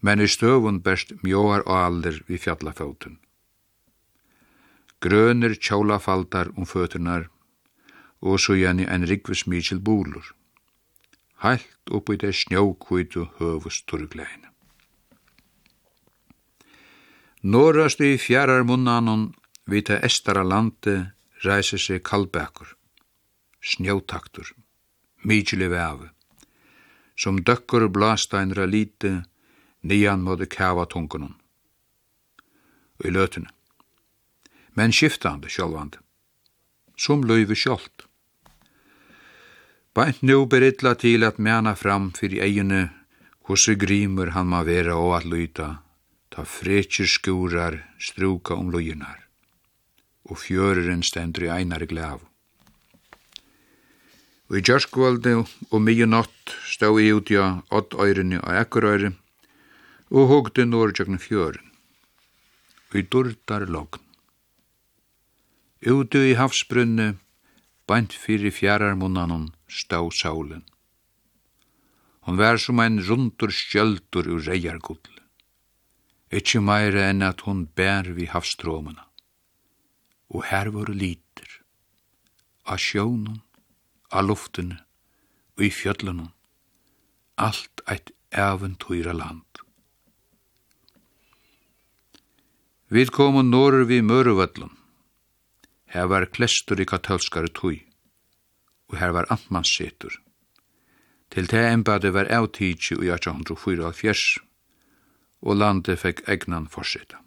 Men 0.00 0.20
i 0.20 0.28
støvun 0.31 0.83
best 0.83 1.14
mjóar 1.24 1.64
og 1.66 1.74
alder 1.78 2.20
vi 2.28 2.38
fjallafótun. 2.38 3.18
Grønir 5.00 5.54
tjólafaldar 5.54 6.50
um 6.57 6.66
fötunar 6.66 7.28
og 8.20 8.40
så 8.40 8.57
gjerne 8.59 8.87
en 8.90 9.07
rikvis 9.07 9.46
mykjel 9.46 9.81
bolur. 9.81 10.35
Halt 11.42 11.90
oppi 11.90 12.16
det 12.16 12.35
snjókvítu 12.35 13.28
høvus 13.38 13.83
turgleina. 13.87 14.50
Norrast 17.42 18.01
i 18.01 18.18
fjarar 18.18 18.62
munnanon 18.62 19.33
vita 19.64 19.98
estara 20.03 20.42
lande 20.42 21.12
reise 21.44 21.79
seg 21.79 22.03
kalbækur, 22.03 22.72
snjótaktur, 23.62 24.51
mykjuli 25.22 25.68
veave, 25.70 26.11
som 27.14 27.38
døkkur 27.38 27.87
blasteinra 27.94 28.66
lite 28.66 29.22
nian 29.83 30.27
måtte 30.27 30.51
kæva 30.51 30.88
tungunum. 30.90 31.38
Og 32.98 33.07
i 33.07 33.14
løtene. 33.14 33.55
Men 34.74 34.90
skiftande 34.90 35.46
sjálvande, 35.46 36.03
som 36.98 37.22
løyve 37.22 37.55
sjálft. 37.55 38.09
Bænt 39.94 40.22
nu 40.22 40.46
beridla 40.46 40.94
til 40.94 41.22
at 41.22 41.38
mæna 41.38 41.74
fram 41.74 42.11
fyrir 42.11 42.42
eiginu 42.42 42.88
hvordan 43.46 43.79
grímur 43.79 44.35
han 44.35 44.46
ma 44.46 44.62
vera 44.62 44.98
og 44.98 45.16
at 45.16 45.24
lyta 45.24 45.77
ta 46.38 46.44
frekir 46.44 47.07
skurar 47.11 47.74
struka 47.98 48.55
om 48.55 48.68
lojunar, 48.70 49.24
og 50.31 50.38
fjörurinn 50.38 51.03
stendur 51.03 51.48
i 51.48 51.51
einar 51.51 51.83
glav. 51.90 52.20
Og 54.46 54.61
i 54.61 54.62
gjørskvalde 54.62 55.33
og 55.42 55.83
mye 55.83 56.07
nott 56.07 56.55
stå 56.62 56.92
i 57.03 57.09
utja 57.16 57.48
ått 57.74 57.98
øyrinni 57.98 58.38
og 58.38 58.55
ekkerøyre, 58.61 59.11
og 60.14 60.31
hogde 60.31 60.68
norrjøkken 60.70 61.18
fjøren, 61.18 61.74
og 62.87 62.96
i 63.03 63.07
durdar 63.11 63.66
logn. 63.66 64.07
Uti 65.83 66.22
i 66.31 66.38
havsbrunne, 66.38 67.16
bænt 67.90 68.14
fyrir 68.14 68.55
fjararmunnanon, 68.55 69.51
stau 69.66 70.14
saulen. 70.14 70.62
Hon 72.31 72.38
var 72.38 72.62
som 72.62 72.79
ein 72.79 73.03
rundur 73.03 73.51
skjöldur 73.51 74.31
ur 74.31 74.44
reiargull 74.46 75.17
ikkje 76.30 76.60
meire 76.60 77.04
enn 77.10 77.24
at 77.24 77.44
hon 77.46 77.66
bær 77.76 78.10
vi 78.16 78.28
havstråmana. 78.28 79.04
Og 80.28 80.44
her 80.50 80.68
var 80.74 80.90
liter, 80.92 81.48
av 82.68 82.80
sjånen, 82.82 83.40
av 84.12 84.28
luftene 84.28 84.82
og 85.56 85.64
i 85.64 85.70
fjöllene, 85.72 86.28
alt 87.36 87.82
eit 87.88 88.12
eventyra 88.30 89.14
land. 89.16 89.44
Vi 92.88 93.04
kom 93.12 93.36
og 93.36 93.74
við 93.74 93.86
vi 93.88 94.00
møruvødlen. 94.02 94.70
Her 95.92 96.06
var 96.06 96.26
klestur 96.26 96.80
i 96.80 96.84
katolskare 96.84 97.48
tøy, 97.48 97.84
og 98.88 98.98
her 99.00 99.12
var 99.12 99.26
amtmannssetur. 99.32 100.12
Til 101.30 101.46
det 101.48 101.64
embadet 101.72 102.12
var 102.12 102.28
avtidsi 102.32 102.94
i 102.94 103.08
1874, 103.12 104.47
og 105.40 105.57
landet 105.57 106.01
fekk 106.01 106.24
egnan 106.29 106.68
forsetta. 106.68 107.20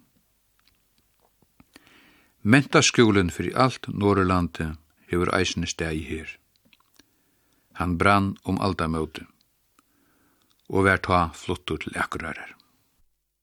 Mentaskúlen 2.42 3.30
fyrir 3.30 3.56
alt 3.56 3.86
Norrlandet 3.88 4.78
hefur 5.10 5.30
eisne 5.36 5.68
steg 5.70 6.00
her. 6.08 6.26
Han 7.78 7.98
brann 7.98 8.34
om 8.44 8.58
aldamøte 8.60 9.28
og 10.72 10.86
vær 10.88 11.00
ta 11.04 11.28
flottur 11.36 11.78
til 11.84 11.96
akkurarar. 12.00 12.56